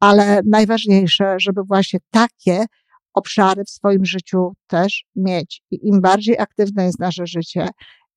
ale 0.00 0.40
najważniejsze, 0.44 1.36
żeby 1.38 1.62
właśnie 1.68 1.98
takie 2.10 2.64
obszary 3.16 3.64
w 3.64 3.70
swoim 3.70 4.04
życiu 4.04 4.52
też 4.66 5.04
mieć. 5.16 5.62
I 5.70 5.88
im 5.88 6.00
bardziej 6.00 6.38
aktywne 6.38 6.84
jest 6.84 6.98
nasze 6.98 7.26
życie, 7.26 7.68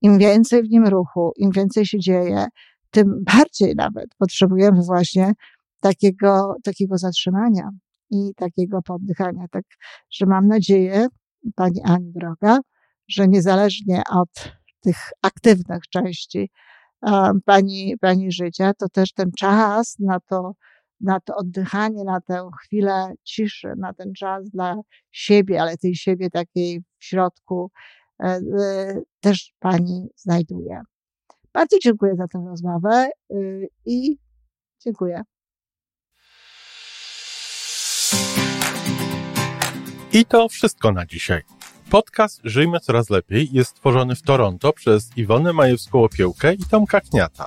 im 0.02 0.18
więcej 0.18 0.62
w 0.62 0.70
nim 0.70 0.86
ruchu, 0.86 1.32
im 1.36 1.50
więcej 1.50 1.86
się 1.86 1.98
dzieje, 1.98 2.46
tym 2.90 3.24
bardziej 3.36 3.74
nawet 3.74 4.14
potrzebujemy 4.18 4.82
właśnie 4.82 5.32
takiego, 5.80 6.54
takiego 6.64 6.98
zatrzymania 6.98 7.70
i 8.10 8.34
takiego 8.36 8.82
poddychania. 8.82 9.44
Tak, 9.50 9.64
że 10.10 10.26
mam 10.26 10.46
nadzieję, 10.46 11.06
Pani 11.54 11.80
Ani 11.84 12.12
droga, 12.12 12.58
że 13.08 13.28
niezależnie 13.28 14.02
od 14.10 14.52
tych 14.80 14.96
aktywnych 15.22 15.82
części 15.92 16.50
um, 17.02 17.40
pani, 17.44 17.94
pani 18.00 18.32
życia, 18.32 18.72
to 18.78 18.88
też 18.88 19.12
ten 19.12 19.30
czas 19.38 19.96
na 19.98 20.20
to 20.20 20.52
na 21.00 21.20
to 21.20 21.36
oddychanie, 21.36 22.04
na 22.04 22.20
tę 22.20 22.50
chwilę 22.62 23.14
ciszy, 23.24 23.72
na 23.76 23.94
ten 23.94 24.12
czas 24.14 24.50
dla 24.50 24.76
siebie, 25.10 25.62
ale 25.62 25.76
tej 25.76 25.94
siebie 25.94 26.30
takiej 26.30 26.82
w 26.98 27.04
środku 27.04 27.70
e, 28.22 28.26
e, 28.26 28.40
też 29.20 29.52
Pani 29.58 30.08
znajduje. 30.16 30.82
Bardzo 31.52 31.78
dziękuję 31.82 32.16
za 32.16 32.28
tę 32.28 32.44
rozmowę 32.48 33.10
y, 33.32 33.68
i 33.86 34.18
dziękuję. 34.84 35.22
I 40.12 40.24
to 40.24 40.48
wszystko 40.48 40.92
na 40.92 41.06
dzisiaj. 41.06 41.42
Podcast 41.90 42.40
Żyjmy 42.44 42.80
Coraz 42.80 43.10
Lepiej 43.10 43.48
jest 43.52 43.70
stworzony 43.70 44.14
w 44.14 44.22
Toronto 44.22 44.72
przez 44.72 45.16
Iwonę 45.16 45.52
Majewską-Opiełkę 45.52 46.54
i 46.54 46.64
Tomka 46.70 47.00
Kniata. 47.00 47.46